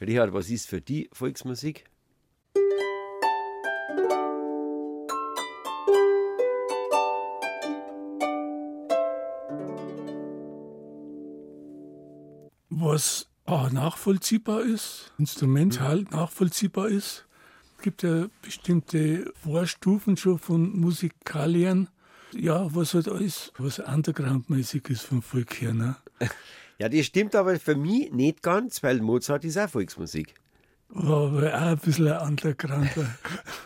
Richard, 0.00 0.32
was 0.32 0.48
ist 0.48 0.66
für 0.66 0.80
die 0.80 1.10
Volksmusik? 1.12 1.84
was 12.98 13.26
A, 13.48 13.70
nachvollziehbar 13.72 14.60
ist, 14.60 15.10
instrumental 15.16 16.02
nachvollziehbar 16.10 16.88
ist. 16.88 17.24
Es 17.78 17.82
gibt 17.82 18.02
ja 18.02 18.26
bestimmte 18.42 19.32
Vorstufen 19.42 20.18
schon 20.18 20.38
von 20.38 20.78
Musikalien. 20.78 21.88
Ja, 22.32 22.68
was 22.74 22.92
halt 22.92 23.08
alles, 23.08 23.50
was 23.56 23.78
undergroundmäßig 23.78 24.90
ist 24.90 25.04
vom 25.04 25.22
Volk 25.22 25.62
her. 25.62 25.72
Ne? 25.72 25.96
Ja, 26.80 26.88
das 26.88 27.06
stimmt 27.06 27.34
aber 27.34 27.58
für 27.58 27.74
mich 27.74 28.12
nicht 28.12 28.40
ganz, 28.40 28.84
weil 28.84 29.00
Mozart 29.00 29.44
ist 29.44 29.58
auch 29.58 29.68
Volksmusik. 29.68 30.34
War 30.90 31.26
aber 31.28 31.54
auch 31.54 31.60
ein 31.66 31.78
bisschen 31.78 32.08
ein 32.08 32.28
Underground. 32.28 32.88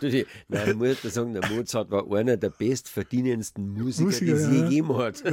Du, 0.00 0.10
die- 0.10 0.26
Nein, 0.48 0.70
ich 0.70 0.74
muss 0.74 1.02
da 1.02 1.08
sagen, 1.08 1.32
der 1.34 1.48
Mozart 1.50 1.90
war 1.90 2.10
einer 2.12 2.36
der 2.36 2.50
bestverdienendsten 2.50 3.72
Musiker, 3.74 4.06
Musiker, 4.06 4.24
die 4.26 4.32
es 4.32 4.42
ja. 4.42 4.52
je 4.52 4.62
gegeben 4.62 4.96
hat. 4.98 5.22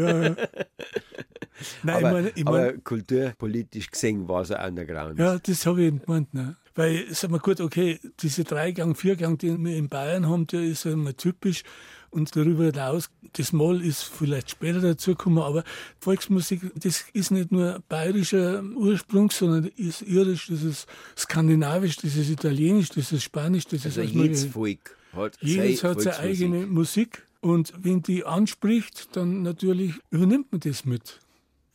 Nein, 1.84 1.96
aber, 1.96 1.98
ich 1.98 2.04
meine, 2.14 2.32
ich 2.36 2.48
aber 2.48 2.66
mein, 2.68 2.84
kulturpolitisch 2.84 3.90
gesehen 3.92 4.28
war 4.28 4.42
es 4.42 4.52
ein 4.52 4.70
Underground. 4.70 5.20
ja, 5.20 5.38
das 5.40 5.66
habe 5.66 5.84
ich 5.84 6.06
gemeint. 6.06 6.34
Ne? 6.34 6.56
Weil, 6.76 7.06
sag 7.12 7.32
mal 7.32 7.40
gut, 7.40 7.60
okay, 7.60 8.00
diese 8.22 8.44
Dreigang, 8.44 8.96
Viergang, 8.96 9.38
die 9.38 9.58
wir 9.58 9.76
in 9.76 9.90
Bayern 9.90 10.30
haben, 10.30 10.48
der 10.48 10.62
ist 10.62 10.86
ja 10.86 10.92
immer 10.92 11.18
typisch. 11.18 11.64
Und 12.12 12.36
darüber 12.36 12.66
hinaus, 12.66 13.10
das 13.34 13.54
Mal 13.54 13.82
ist 13.84 14.04
vielleicht 14.04 14.50
später 14.52 14.82
dazugekommen, 14.82 15.44
aber 15.44 15.64
Volksmusik, 16.00 16.62
das 16.76 17.06
ist 17.14 17.32
nicht 17.32 17.52
nur 17.52 17.84
bayerischer 17.88 18.64
Ursprung, 18.76 19.30
sondern 19.30 19.66
ist 19.76 20.02
irisch, 20.02 20.48
das 20.48 20.64
ist 20.64 20.88
skandinavisch, 21.18 21.98
das 21.98 22.16
ist 22.16 22.30
italienisch, 22.30 22.90
das 22.90 23.12
ist 23.12 23.24
spanisch, 23.24 23.66
das 23.68 23.86
Also 23.86 24.02
ist 24.02 24.16
alles 24.16 24.24
jedes. 24.24 24.46
Volk 24.46 24.98
hat 25.14 25.38
Jedes 25.42 25.80
seine 25.82 25.94
hat 25.96 26.02
seine 26.02 26.18
eigene 26.20 26.66
Musik. 26.66 27.26
Und 27.42 27.74
wenn 27.82 28.02
die 28.02 28.26
anspricht, 28.26 29.16
dann 29.16 29.44
natürlich 29.44 29.94
übernimmt 30.10 30.52
man 30.52 30.60
das 30.62 30.84
mit. 30.86 31.20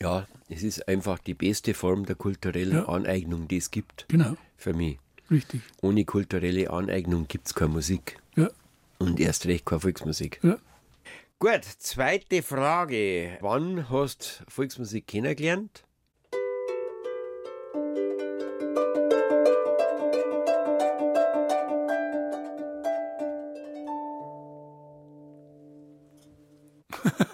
Ja, 0.03 0.27
es 0.49 0.63
ist 0.63 0.87
einfach 0.89 1.19
die 1.19 1.35
beste 1.35 1.73
Form 1.73 2.05
der 2.05 2.17
kulturellen 2.17 2.73
Ja. 2.79 2.89
Aneignung, 2.89 3.49
die 3.49 3.57
es 3.59 3.71
gibt. 3.71 4.05
Genau, 4.09 4.37
Für 4.59 4.75
mich. 4.75 4.99
richtig. 5.31 5.63
Ohne 5.81 6.05
kulturelle 6.05 6.71
Aneignung 6.71 7.27
gibt 7.29 7.47
es 7.47 7.55
keine 7.55 7.71
Musik. 7.73 8.19
Und 9.05 9.21
erst 9.21 9.45
recht 9.45 9.67
keine 9.67 9.81
Volksmusik. 9.81 10.41
Ja. 10.43 10.57
Gut, 11.39 11.63
zweite 11.63 12.43
Frage. 12.43 13.37
Wann 13.43 13.91
hast 13.91 14.41
du 14.47 14.51
Volksmusik 14.51 15.07
kennengelernt? 15.07 15.85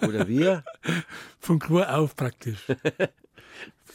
Oder 0.01 0.27
wir? 0.27 0.65
Von 1.39 1.59
Chlor 1.59 1.95
auf 1.95 2.17
praktisch. 2.17 2.67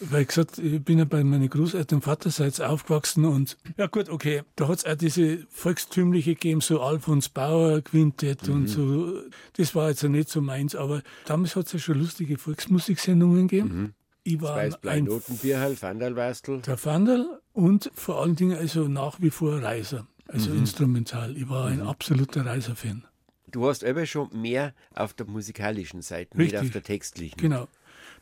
Weil 0.01 0.27
gesagt, 0.27 0.59
ich 0.59 0.83
bin 0.85 0.99
ja 0.99 1.05
bei 1.07 1.25
meinen 1.25 1.49
Großeltern 1.49 2.03
vaterseits 2.03 2.61
aufgewachsen 2.61 3.25
und 3.25 3.57
ja 3.79 3.87
gut, 3.87 4.11
okay, 4.11 4.43
da 4.55 4.69
hat 4.69 4.79
es 4.79 4.85
auch 4.85 4.95
diese 4.97 5.47
volkstümliche 5.49 6.35
gegeben, 6.35 6.61
so 6.61 6.81
Alfons 6.83 7.31
Bauer 7.31 7.81
Quintett 7.81 8.47
Mhm. 8.47 8.55
und 8.55 8.67
so. 8.69 9.23
Das 9.57 9.75
war 9.75 9.89
jetzt 9.89 10.03
ja 10.03 10.09
nicht 10.11 10.29
so 10.29 10.41
meins, 10.43 10.75
aber 10.75 11.03
damals 11.25 11.57
hat 11.57 11.67
es 11.67 11.73
ja 11.73 11.79
schon 11.79 11.99
lustige 11.99 12.37
Volksmusiksendungen 12.37 13.49
gegeben. 13.49 13.95
Ich 14.23 14.41
war 14.43 14.57
Weißblei 14.57 14.93
ein 14.93 15.05
Notenbierhal, 15.05 15.81
Vandalweistel. 15.81 16.61
der 16.61 16.85
Vandal 16.85 17.41
und 17.53 17.91
vor 17.95 18.21
allen 18.21 18.37
Dingen 18.37 18.57
also 18.59 18.89
nach 18.89 19.21
wie 19.21 19.31
vor 19.31 19.63
Reiser, 19.63 20.07
also 20.27 20.51
Mhm. 20.51 20.59
instrumental. 20.59 21.37
Ich 21.37 21.49
war 21.49 21.67
ein 21.69 21.81
absoluter 21.81 22.45
Reiser-Fan. 22.45 23.05
Du 23.51 23.67
hast 23.69 23.85
aber 23.85 24.05
schon 24.05 24.29
mehr 24.39 24.75
auf 24.95 25.15
der 25.15 25.27
musikalischen 25.27 26.03
Seite, 26.03 26.37
nicht 26.37 26.57
auf 26.57 26.69
der 26.71 26.83
textlichen. 26.83 27.39
Genau. 27.39 27.69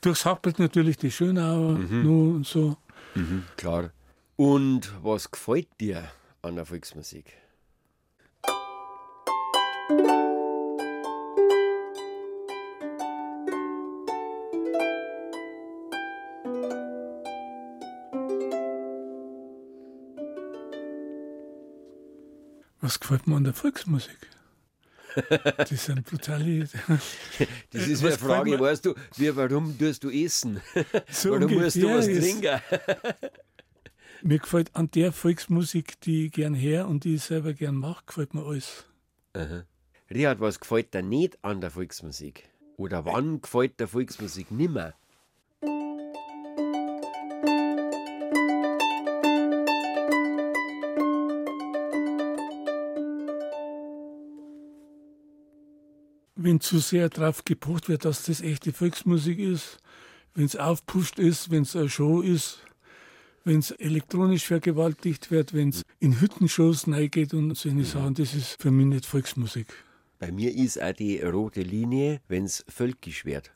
Durchs 0.05 0.26
Hackbild 0.26 0.59
natürlich 0.59 0.98
die 0.98 1.11
Schönauer 1.11 1.78
Mhm. 1.78 2.02
nur 2.02 2.34
und 2.34 2.46
so. 2.46 2.76
Klar. 3.57 3.90
Und 4.36 4.92
was 5.02 5.30
gefällt 5.30 5.68
dir 5.80 6.11
an 6.42 6.57
der 6.57 6.66
Volksmusik? 6.66 7.32
Was 22.80 23.00
gefällt 23.00 23.26
mir 23.26 23.36
an 23.36 23.44
der 23.44 23.55
Volksmusik? 23.55 24.18
Das 25.57 25.85
sind 25.85 26.05
brutale. 26.05 26.69
Das 27.71 27.89
ist 27.89 28.05
eine 28.05 28.19
Frage, 28.19 28.59
weißt 28.59 28.87
du, 28.87 28.95
wie, 29.17 29.35
warum 29.35 29.77
tust 29.79 30.05
du 30.05 30.11
essen? 30.11 30.61
So 31.11 31.31
warum 31.33 31.53
musst 31.55 31.77
du 31.77 31.89
was 31.89 32.07
trinken? 32.07 32.61
Mir 34.23 34.39
gefällt 34.39 34.75
an 34.75 34.91
der 34.91 35.12
Volksmusik, 35.12 36.01
die 36.01 36.27
ich 36.27 36.33
gern 36.33 36.55
her 36.55 36.89
und 36.89 37.05
die 37.05 37.17
ich 37.17 37.23
selber 37.23 37.53
gern 37.53 37.77
mache, 37.77 38.05
gefällt 38.07 38.35
mir 38.35 38.45
alles. 38.45 38.87
Richard, 40.11 40.41
was 40.41 40.61
gefällt 40.61 40.95
dir 40.95 41.03
nicht 41.03 41.39
an 41.43 41.61
der 41.61 41.71
Volksmusik? 41.71 42.49
Oder 42.77 43.05
wann 43.05 43.41
gefällt 43.41 43.79
der 43.81 43.89
Volksmusik 43.89 44.51
nimmer? 44.51 44.95
Wenn 56.45 56.61
zu 56.61 56.78
sehr 56.78 57.09
darauf 57.09 57.42
gepocht 57.47 57.88
wird, 57.88 58.05
dass 58.05 58.24
das 58.24 58.42
echte 58.42 58.74
Volksmusik 58.74 59.38
ist, 59.38 59.78
wenn 60.34 60.45
es 60.45 60.57
aufpusht 60.57 61.18
ist, 61.18 61.51
wenn 61.51 61.62
es 61.62 61.74
eine 61.74 61.88
Show 61.88 62.20
ist, 62.20 62.59
wenn 63.45 63.61
es 63.61 63.70
elektronisch 63.70 64.45
vergewaltigt 64.45 65.30
wird, 65.30 65.55
wenn 65.55 65.70
es 65.70 65.84
in 66.01 66.20
Hüttenshows 66.20 66.86
reingeht 66.86 67.32
und 67.32 67.57
solche 67.57 67.86
Sachen, 67.86 68.12
das 68.12 68.34
ist 68.34 68.61
für 68.61 68.70
mich 68.70 68.84
nicht 68.84 69.07
Volksmusik. 69.07 69.68
Bei 70.18 70.30
mir 70.30 70.55
ist 70.55 70.82
auch 70.82 70.92
die 70.92 71.18
rote 71.22 71.62
Linie, 71.62 72.20
wenn 72.28 72.45
es 72.45 72.62
völkisch 72.68 73.24
wird. 73.24 73.51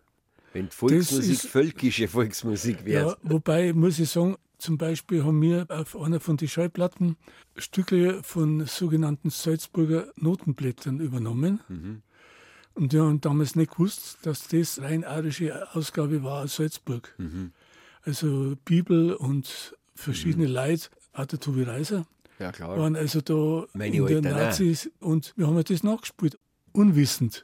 Wenn 0.54 0.70
Volksmusik 0.70 1.30
ist- 1.30 1.46
völkische 1.46 2.08
Volksmusik 2.08 2.86
wird. 2.86 3.06
Ja, 3.06 3.16
wobei 3.22 3.74
muss 3.74 3.98
ich 3.98 4.08
sagen, 4.08 4.36
zum 4.56 4.78
Beispiel 4.78 5.24
haben 5.24 5.42
wir 5.42 5.66
auf 5.68 5.94
einer 5.94 6.20
von 6.20 6.38
den 6.38 6.48
Schallplatten 6.48 7.16
Stücke 7.58 8.22
von 8.22 8.64
sogenannten 8.64 9.28
Salzburger 9.28 10.10
Notenblättern 10.16 11.00
übernommen. 11.00 11.60
Und 12.78 12.92
wir 12.92 13.02
haben 13.02 13.20
damals 13.20 13.56
nicht 13.56 13.72
gewusst, 13.72 14.18
dass 14.22 14.46
das 14.46 14.80
rein 14.80 15.04
arische 15.04 15.66
Ausgabe 15.74 16.22
war 16.22 16.44
aus 16.44 16.54
Salzburg. 16.56 17.12
Also 18.02 18.54
Bibel 18.64 19.14
und 19.14 19.76
verschiedene 19.96 20.46
Leute, 20.46 20.88
auch 21.12 21.26
der 21.26 21.40
Tobi 21.40 21.64
Reiser, 21.64 22.06
Ja, 22.38 22.52
klar. 22.52 22.78
waren 22.78 22.94
also 22.94 23.20
da 23.20 23.66
Meine 23.72 23.96
in 23.96 24.06
den 24.06 24.16
Eltern 24.24 24.32
auch. 24.32 24.38
Nazis 24.38 24.90
und 25.00 25.32
wir 25.36 25.48
haben 25.48 25.60
das 25.62 25.82
nachgespielt, 25.82 26.38
unwissend. 26.72 27.42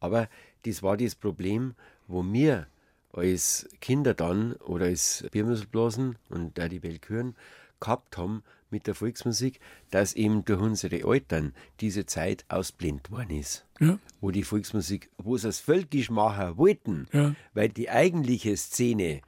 Aber 0.00 0.28
das 0.64 0.82
war 0.82 0.96
das 0.96 1.14
Problem, 1.14 1.74
wo 2.08 2.24
wir 2.24 2.66
als 3.12 3.68
Kinder 3.80 4.14
dann 4.14 4.54
oder 4.54 4.86
als 4.86 5.24
Biermüsselblasen 5.30 6.18
und 6.28 6.58
da 6.58 6.68
die 6.68 6.80
Belküren 6.80 7.36
gehabt 7.78 8.18
haben 8.18 8.42
mit 8.76 8.86
der 8.86 8.94
Volksmusik, 8.94 9.58
dass 9.90 10.12
eben 10.14 10.44
durch 10.44 10.60
unsere 10.60 11.00
Eltern 11.10 11.54
diese 11.80 12.04
Zeit 12.04 12.44
ausblendet 12.48 13.10
worden 13.10 13.30
ist. 13.38 13.64
Ja, 13.80 13.98
Wo 14.20 14.30
die 14.30 14.42
Volksmusik, 14.44 15.08
wo 15.16 15.36
sie 15.38 15.48
es 15.48 15.60
völkisch 15.60 16.10
machen 16.10 16.56
wollten, 16.58 17.06
Ja. 17.12 17.34
weil 17.54 17.70
die 17.70 17.88
eigentliche 17.90 18.54
Szene, 18.56 19.22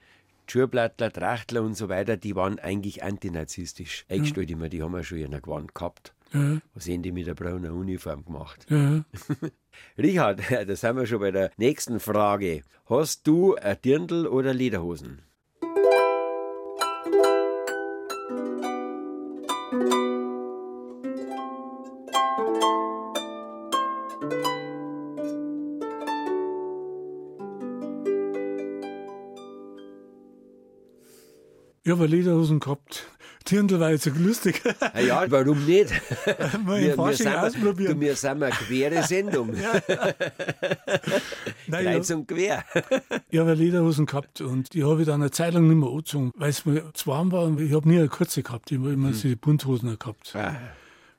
Schurblattler, 0.50 1.10
Trachtler 1.12 1.62
und 1.62 1.74
so 1.76 1.88
weiter, 1.88 2.16
die 2.16 2.34
waren 2.36 2.58
eigentlich 2.58 3.02
antinazistisch 3.02 4.04
eingestellt 4.08 4.50
immer, 4.50 4.68
die 4.68 4.82
haben 4.82 4.94
ja 4.94 5.02
schon 5.02 5.18
ihren 5.18 5.40
Gewand 5.42 5.74
gehabt. 5.74 6.14
ja, 6.32 6.58
Was 6.74 6.86
haben 6.88 7.02
die 7.02 7.12
mit 7.12 7.26
der 7.26 7.34
braunen 7.34 7.70
Uniform 7.72 8.24
gemacht? 8.24 8.66
ja. 8.70 9.04
Richard, 9.98 10.40
da 10.68 10.76
sind 10.76 10.96
wir 10.96 11.06
schon 11.06 11.20
bei 11.20 11.30
der 11.30 11.50
nächsten 11.56 12.00
Frage. 12.00 12.62
Hast 12.86 13.26
du 13.26 13.54
ein 13.56 13.76
Dirndl 13.84 14.26
oder 14.26 14.52
Lederhosen? 14.54 15.20
Ich 31.88 31.92
habe 31.92 32.04
Lederhosen 32.04 32.60
gehabt. 32.60 33.06
Dirndl 33.50 33.80
war 33.80 33.92
jetzt 33.92 34.04
so 34.04 34.10
lustig. 34.10 34.60
Ah 34.92 35.00
ja, 35.00 35.24
warum 35.30 35.64
nicht? 35.64 35.90
Mal 36.66 36.82
im 36.82 36.94
Fasching 36.94 37.16
sind, 37.28 37.34
ausprobieren. 37.34 37.94
du, 37.94 38.00
wir 38.00 38.14
sind 38.14 38.42
eine 38.42 38.50
quere 38.54 39.02
Sendung. 39.04 39.52
Nein, 41.66 41.84
Kreuz 41.86 42.10
ja. 42.10 42.16
und 42.16 42.28
quer. 42.28 42.62
Ich 43.30 43.38
habe 43.38 43.54
Lederhosen 43.54 44.04
gehabt 44.04 44.42
und 44.42 44.74
die 44.74 44.84
habe 44.84 45.00
ich 45.00 45.06
dann 45.06 45.22
eine 45.22 45.30
Zeit 45.30 45.54
lang 45.54 45.66
nicht 45.66 45.78
mehr 45.78 45.88
angezogen, 45.88 46.30
weil 46.36 46.50
es 46.50 46.66
mir 46.66 46.92
zu 46.92 47.06
warm 47.06 47.32
war. 47.32 47.44
Und 47.44 47.58
ich 47.58 47.72
habe 47.72 47.88
nie 47.88 47.96
eine 48.00 48.08
kurze 48.08 48.42
gehabt, 48.42 48.70
ich 48.70 48.76
habe 48.78 48.92
immer 48.92 49.08
Hm. 49.08 49.20
die 49.22 49.34
Bunthosen 49.36 49.98
gehabt. 49.98 50.34
Ah, 50.36 50.56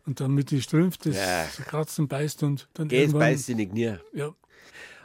Und 0.05 0.19
dann 0.19 0.35
mit 0.35 0.51
den 0.51 0.61
Strümpfen, 0.61 1.13
das 1.13 1.17
Ja. 1.17 1.47
kratzt 1.65 1.97
und 1.97 2.09
beißt 2.09 2.43
und 2.43 2.67
dann 2.75 2.89
Geht, 2.89 2.99
irgendwann... 2.99 3.21
beißt 3.21 3.47
dich 3.47 3.55
nicht 3.55 3.73
nie. 3.73 3.95
Ja, 4.13 4.35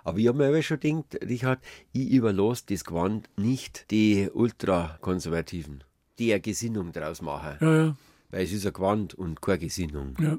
Aber 0.07 0.19
ich 0.19 0.29
habe 0.29 0.39
mir 0.39 0.49
aber 0.49 0.63
schon 0.63 0.81
gedacht, 0.81 1.19
Richard, 1.27 1.61
ich 1.93 2.11
überlasse 2.11 2.65
das 2.69 2.85
Gewand 2.85 3.29
nicht 3.37 3.91
die 3.91 4.29
Ultrakonservativen, 4.33 5.83
die 6.19 6.33
eine 6.33 6.41
Gesinnung 6.43 6.93
draus 6.93 7.23
machen. 7.23 7.57
ja, 7.61 7.77
ja, 7.87 7.97
Weil 8.31 8.45
es 8.45 8.53
ist 8.53 8.67
ein 8.67 8.73
Gewand 8.75 9.15
und 9.15 9.41
keine 9.41 9.59
Gesinnung. 9.59 10.15
ja. 10.21 10.39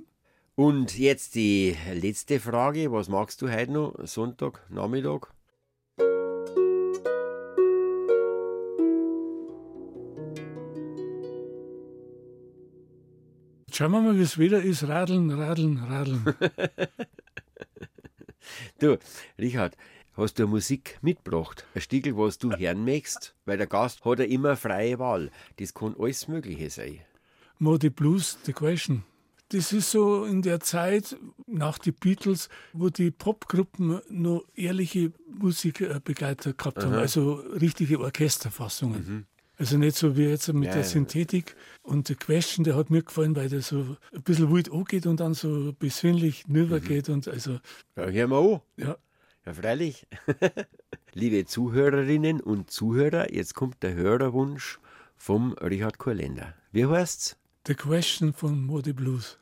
Und 0.58 0.98
jetzt 0.98 1.36
die 1.36 1.76
letzte 1.94 2.40
Frage. 2.40 2.90
Was 2.90 3.10
magst 3.10 3.42
du 3.42 3.52
heute 3.52 3.74
noch? 3.74 3.94
Sonntag, 4.06 4.62
Nachmittag? 4.70 5.34
Schauen 13.72 13.92
wir 13.92 14.02
mal, 14.02 14.18
wie 14.18 14.22
es 14.24 14.38
wieder 14.38 14.62
ist. 14.62 14.88
Radeln, 14.88 15.30
radeln, 15.32 15.78
radeln. 15.80 16.24
Du, 18.80 18.98
Richard, 19.40 19.76
hast 20.18 20.40
du 20.40 20.48
Musik 20.48 20.98
mitgebracht? 21.02 21.66
Ein 21.74 21.82
Stickel, 21.82 22.18
was 22.18 22.38
du 22.38 22.52
hören 22.52 22.86
möchtest? 22.86 23.36
Weil 23.46 23.58
der 23.58 23.68
Gast 23.68 24.04
hat 24.06 24.20
ja 24.20 24.26
immer 24.26 24.56
freie 24.58 25.00
Wahl. 25.00 25.32
Das 25.58 25.74
kann 25.74 25.96
alles 26.00 26.28
Mögliche 26.28 26.70
sein. 26.70 27.00
Modi 27.60 27.90
Blues, 27.90 28.38
The 28.44 28.54
Question. 28.54 29.04
Das 29.50 29.72
ist 29.72 29.92
so 29.92 30.26
in 30.26 30.42
der 30.42 30.60
Zeit 30.60 31.16
nach 31.46 31.78
den 31.78 31.94
Beatles, 31.94 32.50
wo 32.74 32.90
die 32.90 33.12
Popgruppen 33.12 34.02
noch 34.10 34.44
ehrliche 34.56 35.12
Musikbegleiter 35.28 36.54
gehabt 36.54 36.84
haben, 36.84 36.94
also 36.96 37.36
richtige 37.36 38.00
Orchesterfassungen. 38.00 39.28
Also 39.58 39.78
nicht 39.78 39.96
so 39.96 40.18
wie 40.18 40.26
jetzt 40.26 40.52
mit 40.54 40.66
Ja, 40.70 40.74
der. 40.76 40.84
Synthetik. 40.84 41.56
Und 41.84 42.10
der 42.10 42.16
Question, 42.18 42.64
der 42.64 42.76
hat 42.76 42.90
mir 42.90 43.04
gefallen, 43.04 43.36
weil 43.36 43.48
der 43.50 43.62
so 43.62 43.96
ein 44.14 44.22
bisschen 44.24 44.52
wild 44.54 44.72
angeht 44.72 45.06
und 45.06 45.20
dann 45.20 45.34
so 45.34 45.74
besinnlich 45.80 46.44
rübergeht 46.50 47.10
und 47.10 47.28
also, 47.28 47.60
Ja, 47.96 48.06
hören 48.08 48.30
wir 48.32 48.38
an. 48.38 48.62
ja. 48.78 48.98
Ja, 49.46 49.54
freilich. 49.54 50.08
Liebe 51.14 51.46
Zuhörerinnen 51.46 52.42
und 52.42 52.72
Zuhörer, 52.72 53.32
jetzt 53.32 53.54
kommt 53.54 53.84
der 53.84 53.94
Hörerwunsch 53.94 54.80
vom 55.16 55.54
Richard 55.54 56.00
Kurländer. 56.00 56.56
Wie 56.72 56.88
heißt's? 56.88 57.38
The 57.68 57.76
Question 57.76 58.34
von 58.34 58.66
Modi 58.66 58.92
Blues. 58.94 59.38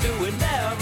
Do 0.00 0.24
it 0.24 0.40
now? 0.40 0.79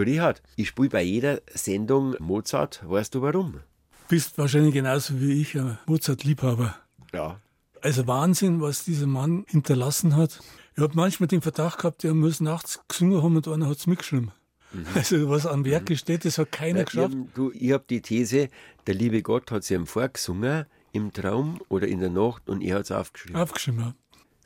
Du 0.00 0.06
Richard, 0.06 0.40
ich 0.56 0.68
spiele 0.68 0.88
bei 0.88 1.02
jeder 1.02 1.42
Sendung 1.52 2.16
Mozart. 2.20 2.80
Weißt 2.88 3.14
du 3.14 3.20
warum? 3.20 3.60
Bist 4.08 4.38
wahrscheinlich 4.38 4.72
genauso 4.72 5.20
wie 5.20 5.42
ich 5.42 5.58
ein 5.58 5.76
Mozart-Liebhaber. 5.84 6.74
Ja. 7.12 7.38
Also 7.82 8.06
Wahnsinn, 8.06 8.62
was 8.62 8.84
dieser 8.86 9.06
Mann 9.06 9.44
hinterlassen 9.46 10.16
hat. 10.16 10.40
Ich 10.74 10.82
habe 10.82 10.94
manchmal 10.94 11.26
den 11.26 11.42
Verdacht 11.42 11.80
gehabt, 11.80 12.02
er 12.02 12.14
muss 12.14 12.40
nachts 12.40 12.80
gesungen 12.88 13.22
haben 13.22 13.36
und 13.36 13.46
einer 13.46 13.66
hat 13.68 13.76
es 13.76 13.86
mitgeschrieben. 13.86 14.30
Also 14.94 15.28
was 15.28 15.44
am 15.44 15.66
Werk 15.66 15.94
steht, 15.98 16.24
das 16.24 16.38
hat 16.38 16.50
keiner 16.50 16.78
Ja, 16.78 16.84
geschafft. 16.84 17.12
ich, 17.14 17.34
du, 17.34 17.52
ich 17.52 17.72
habe 17.72 17.84
die 17.90 18.00
These, 18.00 18.48
der 18.86 18.94
liebe 18.94 19.20
Gott 19.20 19.50
hat 19.50 19.64
sie 19.64 19.74
ihm 19.74 19.86
vorgesungen, 19.86 20.64
im 20.92 21.12
Traum 21.12 21.60
oder 21.68 21.86
in 21.86 22.00
der 22.00 22.08
Nacht, 22.08 22.48
und 22.48 22.62
er 22.62 22.76
hat 22.76 22.84
es 22.84 22.90
aufgeschrieben. 22.92 23.36
Aufgeschrieben, 23.38 23.80
ja. 23.80 23.94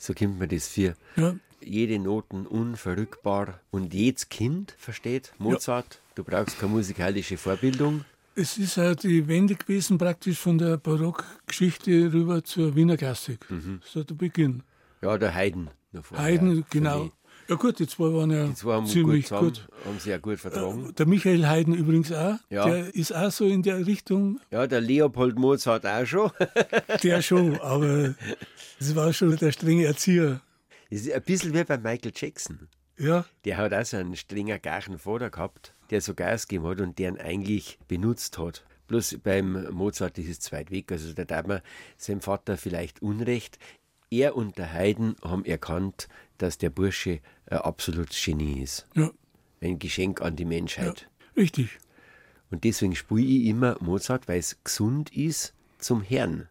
So 0.01 0.15
kommt 0.15 0.41
mir 0.41 0.49
das 0.49 0.67
für. 0.67 0.95
ja. 1.15 1.37
Jede 1.65 1.99
Noten 1.99 2.47
unverrückbar 2.47 3.61
und 3.71 3.95
jedes 3.95 4.29
Kind 4.29 4.75
versteht 4.79 5.33
Mozart. 5.39 6.01
Du 6.15 6.25
brauchst 6.25 6.59
keine 6.59 6.73
musikalische 6.73 7.37
Vorbildung. 7.37 8.05
Es 8.37 8.59
ist 8.59 8.77
halt 8.77 9.03
die 9.05 9.27
Wende 9.29 9.55
gewesen 9.55 9.97
praktisch 9.97 10.39
von 10.39 10.59
der 10.59 10.77
Barockgeschichte 10.77 12.12
rüber 12.12 12.43
zur 12.43 12.75
Wiener 12.75 12.97
Klassik. 12.97 13.47
So 13.85 14.03
der 14.03 14.15
Beginn. 14.15 14.62
Ja, 15.03 15.17
der 15.19 15.35
Haydn. 15.35 15.71
Haydn, 16.17 16.65
genau. 16.71 17.11
Ja 17.47 17.57
gut, 17.57 17.79
die 17.79 17.87
zwei 17.87 18.12
waren 18.12 18.31
ja 18.31 18.47
Die 18.47 18.55
zwei 18.55 18.73
haben 18.73 18.87
ziemlich 18.87 19.29
gut, 19.29 19.39
gut. 19.39 19.69
haben 19.85 19.99
sehr 19.99 20.19
gut 20.19 20.41
vertragen. 20.41 20.95
Der 20.97 21.07
Michael 21.07 21.47
Haydn 21.47 21.75
übrigens 21.75 22.11
auch. 22.11 22.37
Ja. 22.49 22.65
Der 22.65 22.95
ist 22.95 23.15
auch 23.15 23.31
so 23.31 23.45
in 23.47 23.62
der 23.62 23.87
Richtung. 23.87 24.41
Ja, 24.51 24.67
der 24.67 24.81
Leopold 24.81 25.39
Mozart 25.39 25.85
auch 25.87 26.07
schon. 26.07 26.31
Der 27.03 27.21
schon, 27.21 27.57
aber 27.61 28.15
es 28.81 28.97
war 28.97 29.12
schon 29.12 29.37
der 29.37 29.53
strenge 29.53 29.85
Erzieher. 29.85 30.41
Das 30.91 31.01
ist 31.01 31.12
ein 31.12 31.22
bisschen 31.22 31.55
wie 31.55 31.64
bei 31.64 31.78
Michael 31.78 32.12
Jackson. 32.14 32.68
Ja, 32.97 33.24
Der 33.45 33.57
hat 33.57 33.72
auch 33.74 33.85
so 33.85 33.97
einen 33.97 34.14
strenger 34.14 34.59
garchen 34.61 34.99
Vater 34.99 35.28
gehabt, 35.30 35.74
der 35.91 36.01
so 36.01 36.14
Gas 36.14 36.47
gegeben 36.47 36.66
hat 36.68 36.80
und 36.80 36.99
der 36.99 37.09
ihn 37.11 37.18
eigentlich 37.18 37.78
benutzt 37.89 38.39
hat. 38.39 38.64
Bloß 38.87 39.18
beim 39.22 39.68
Mozart 39.72 40.16
ist 40.18 40.28
es 40.28 40.41
zweit 40.41 40.70
weg. 40.70 40.93
Also 40.93 41.12
da 41.12 41.24
darf 41.24 41.47
man 41.47 41.61
seinem 41.97 42.20
Vater 42.20 42.57
vielleicht 42.57 43.03
Unrecht. 43.03 43.59
Er 44.11 44.37
und 44.37 44.59
der 44.59 44.72
Haydn 44.72 45.16
haben 45.24 45.45
erkannt, 45.45 46.09
dass 46.39 46.59
der 46.59 46.70
Bursche 46.70 47.20
ein 47.47 47.59
absolutes 47.59 48.22
Genie 48.22 48.62
ist. 48.62 48.87
ja, 48.95 49.11
Ein 49.61 49.78
Geschenk 49.80 50.20
an 50.20 50.37
die 50.37 50.43
ja, 50.45 50.49
Menschheit. 50.51 51.09
richtig. 51.37 51.78
Und 52.51 52.62
deswegen 52.62 52.95
spiele 52.95 53.22
ich 53.22 53.47
immer 53.47 53.76
Mozart, 53.80 54.28
weil 54.28 54.39
es 54.39 54.62
gesund 54.62 55.11
ist 55.16 55.55
zum 55.78 56.03
Herrn. 56.03 56.47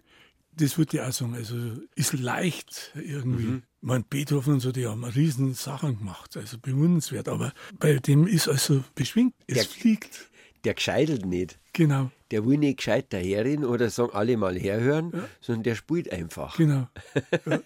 Das 0.58 0.78
würde 0.78 0.98
ich 0.98 1.04
auch 1.04 1.14
sagen. 1.14 1.36
Also 1.36 1.56
ist 1.96 2.12
leicht 2.14 2.92
irgendwie. 2.96 3.44
Mhm. 3.46 3.64
Ich 3.84 3.88
meine, 3.88 4.06
Beethoven 4.10 4.54
und 4.54 4.60
so, 4.62 4.72
die 4.72 4.88
haben 4.88 5.04
riesen 5.04 5.54
Sachen 5.56 5.98
gemacht, 5.98 6.38
also 6.38 6.58
bewundernswert. 6.58 7.28
Aber 7.28 7.52
bei 7.80 7.96
dem 7.96 8.26
ist 8.28 8.48
also 8.48 8.82
beschwingt. 8.96 9.36
Es 9.46 9.56
Der- 9.56 9.66
fliegt. 9.66 10.30
Der 10.64 10.74
gescheitelt 10.74 11.26
nicht. 11.26 11.60
Genau, 11.74 12.10
Der 12.32 12.46
will 12.46 12.58
nicht 12.58 12.78
gescheit 12.78 13.12
daherin 13.12 13.66
oder 13.66 13.90
sagen 13.90 14.14
alle 14.14 14.38
mal 14.38 14.58
herhören, 14.58 15.12
sondern 15.42 15.64
der 15.64 15.76
spielt 15.76 16.10
einfach. 16.14 16.56
genau. 16.56 16.88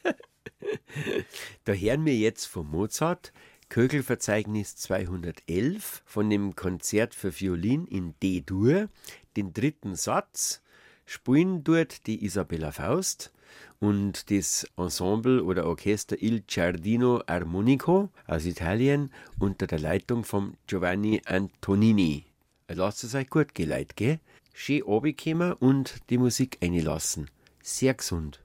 Da 1.66 1.74
hören 1.74 2.04
wir 2.06 2.16
jetzt 2.16 2.46
von 2.46 2.68
Mozart 2.68 3.32
Köchelverzeichnis 3.70 4.76
211 4.78 6.02
von 6.06 6.30
dem 6.32 6.56
Konzert 6.56 7.14
für 7.14 7.38
Violin 7.40 7.86
in 7.86 8.16
D-Dur, 8.24 8.90
den 9.36 9.54
dritten 9.54 9.96
Satz. 9.96 10.64
Spielen 11.06 11.64
dort 11.64 12.08
die 12.08 12.26
Isabella 12.26 12.72
Faust 12.72 13.32
und 13.80 14.32
das 14.32 14.68
Ensemble 14.78 15.44
oder 15.44 15.66
Orchester 15.66 16.22
Il 16.22 16.42
Giardino 16.48 17.22
Armonico 17.28 18.10
aus 18.26 18.46
Italien 18.46 19.12
unter 19.40 19.68
der 19.68 19.80
Leitung 19.80 20.24
von 20.24 20.56
Giovanni 20.68 21.22
Antonini. 21.26 22.26
Lasst 22.68 23.04
es 23.04 23.16
euch 23.16 23.30
gut 23.30 23.56
geleit, 23.56 23.96
gell? 23.96 24.20
Schön 24.54 24.82
runterkommen 24.82 25.54
und 25.54 25.96
die 26.10 26.18
Musik 26.18 26.58
einlassen. 26.62 27.30
Sehr 27.62 27.94
gesund. 27.94 28.42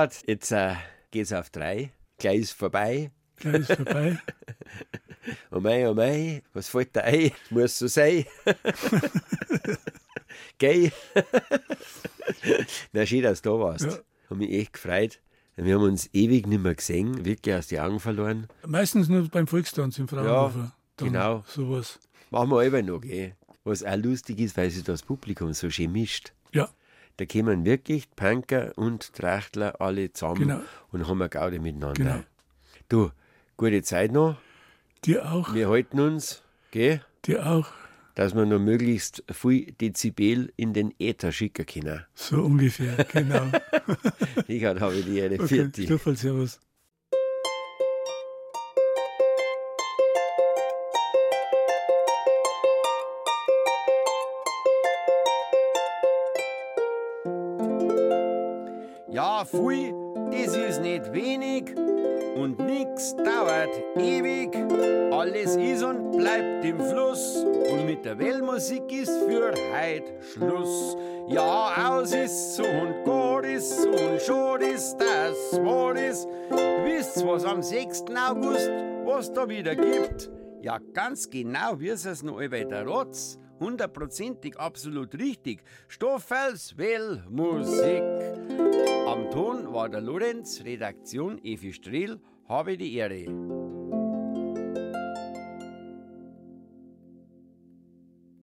Richard, 0.00 0.22
jetzt 0.26 0.50
äh, 0.50 0.76
geht's 1.10 1.30
auf 1.30 1.50
drei. 1.50 1.92
Gleich 2.16 2.40
ist 2.40 2.52
vorbei. 2.52 3.10
Gleich 3.36 3.68
ist 3.68 3.72
vorbei. 3.72 4.18
Oh 5.50 5.60
mei, 5.60 5.86
oh 5.86 5.92
mei, 5.92 6.42
was 6.54 6.70
fällt 6.70 6.96
da 6.96 7.02
ein? 7.02 7.30
Muss 7.50 7.78
so 7.78 7.86
sein. 7.88 8.24
Gell? 10.58 10.90
Na, 12.92 13.04
schön, 13.04 13.22
dass 13.22 13.42
du 13.42 13.50
da 13.50 13.58
warst. 13.58 13.84
Ja. 13.84 13.98
Hab 14.30 14.38
mich 14.38 14.50
echt 14.50 14.72
gefreut. 14.72 15.20
Wir 15.56 15.74
haben 15.74 15.84
uns 15.84 16.08
ewig 16.14 16.46
nicht 16.46 16.62
mehr 16.62 16.74
gesehen, 16.74 17.22
wirklich 17.26 17.54
aus 17.54 17.66
die 17.66 17.78
Augen 17.78 18.00
verloren. 18.00 18.48
Meistens 18.66 19.10
nur 19.10 19.28
beim 19.28 19.46
Volkstanz 19.46 19.98
im 19.98 20.08
Fraunhofer. 20.08 20.72
Dann 20.96 21.08
genau. 21.08 21.44
Sowas. 21.46 22.00
Machen 22.30 22.50
wir 22.50 22.66
aber 22.66 22.82
noch, 22.82 23.02
gell? 23.02 23.36
Was 23.62 23.84
auch 23.84 23.96
lustig 23.96 24.40
ist, 24.40 24.56
weil 24.56 24.70
sich 24.70 24.84
das 24.84 25.02
Publikum 25.02 25.52
so 25.52 25.68
schön 25.68 25.92
mischt. 25.92 26.32
Ja, 26.52 26.70
Da 27.20 27.26
kommen 27.26 27.66
wirklich 27.66 28.08
Punker 28.16 28.72
und 28.76 29.12
Trachtler 29.12 29.78
alle 29.78 30.10
zusammen 30.10 30.40
Genau. 30.40 30.60
und 30.90 31.06
haben 31.06 31.20
eine 31.20 31.28
Gaude 31.28 31.60
miteinander. 31.60 31.92
Genau. 32.02 32.20
Du, 32.88 33.10
gute 33.58 33.82
Zeit 33.82 34.10
noch. 34.10 34.36
dir 35.04 35.30
auch. 35.30 35.52
Wir 35.52 35.68
halten 35.68 36.00
uns, 36.00 36.42
gell? 36.70 37.02
Dir 37.26 37.46
auch. 37.46 37.66
dass 38.14 38.34
wir 38.34 38.46
noch 38.46 38.58
möglichst 38.58 39.22
viel 39.30 39.72
Dezibel 39.72 40.50
in 40.56 40.72
den 40.72 40.94
Äther 40.98 41.30
schicken 41.30 41.66
können. 41.66 42.06
So 42.14 42.42
ungefähr, 42.42 43.04
genau. 43.12 43.50
Ich 44.48 44.64
habe 44.64 45.02
die 45.02 45.20
eine 45.22 45.34
Okay, 45.34 45.46
vierte. 45.46 45.82
Stoffel, 45.82 46.16
servus. 46.16 46.58
Viel, 59.50 59.94
das 60.30 60.56
ist 60.56 60.80
nicht 60.80 61.12
wenig 61.12 61.74
und 62.36 62.58
nix 62.58 63.14
dauert 63.16 63.70
ewig. 63.96 64.54
Alles 65.12 65.56
ist 65.56 65.82
und 65.82 66.12
bleibt 66.12 66.64
im 66.64 66.78
Fluss 66.80 67.44
und 67.70 67.86
mit 67.86 68.04
der 68.04 68.18
Wellmusik 68.18 68.90
ist 68.92 69.12
für 69.26 69.52
heut 69.52 70.04
Schluss. 70.32 70.96
Ja, 71.28 71.90
aus 71.90 72.12
ist 72.12 72.56
so 72.56 72.64
und 72.64 73.04
gut 73.04 73.44
ist 73.44 73.82
so 73.82 73.88
und 73.88 74.20
schad 74.20 74.62
ist 74.62 74.96
das 74.96 75.62
Wort 75.64 75.98
ist. 75.98 76.26
Wisst's, 76.84 77.24
was 77.26 77.44
am 77.44 77.62
6. 77.62 78.04
August, 78.28 78.70
was 79.04 79.32
da 79.32 79.48
wieder 79.48 79.74
gibt? 79.74 80.30
Ja, 80.62 80.78
ganz 80.92 81.28
genau, 81.28 81.78
wie 81.78 81.88
es 81.88 82.22
noch 82.22 82.36
bei 82.36 82.64
der 82.64 82.86
Rotz. 82.86 83.38
Hundertprozentig 83.60 84.58
absolut 84.58 85.14
richtig. 85.18 85.62
Stoffels 85.88 86.76
Wellmusik. 86.78 88.02
Am 89.10 89.28
Ton 89.28 89.72
war 89.74 89.88
der 89.88 90.00
Lorenz, 90.00 90.62
Redaktion 90.64 91.40
Evi 91.42 91.72
Strehl, 91.72 92.20
habe 92.48 92.76
die 92.76 92.94
Ehre. 92.94 93.24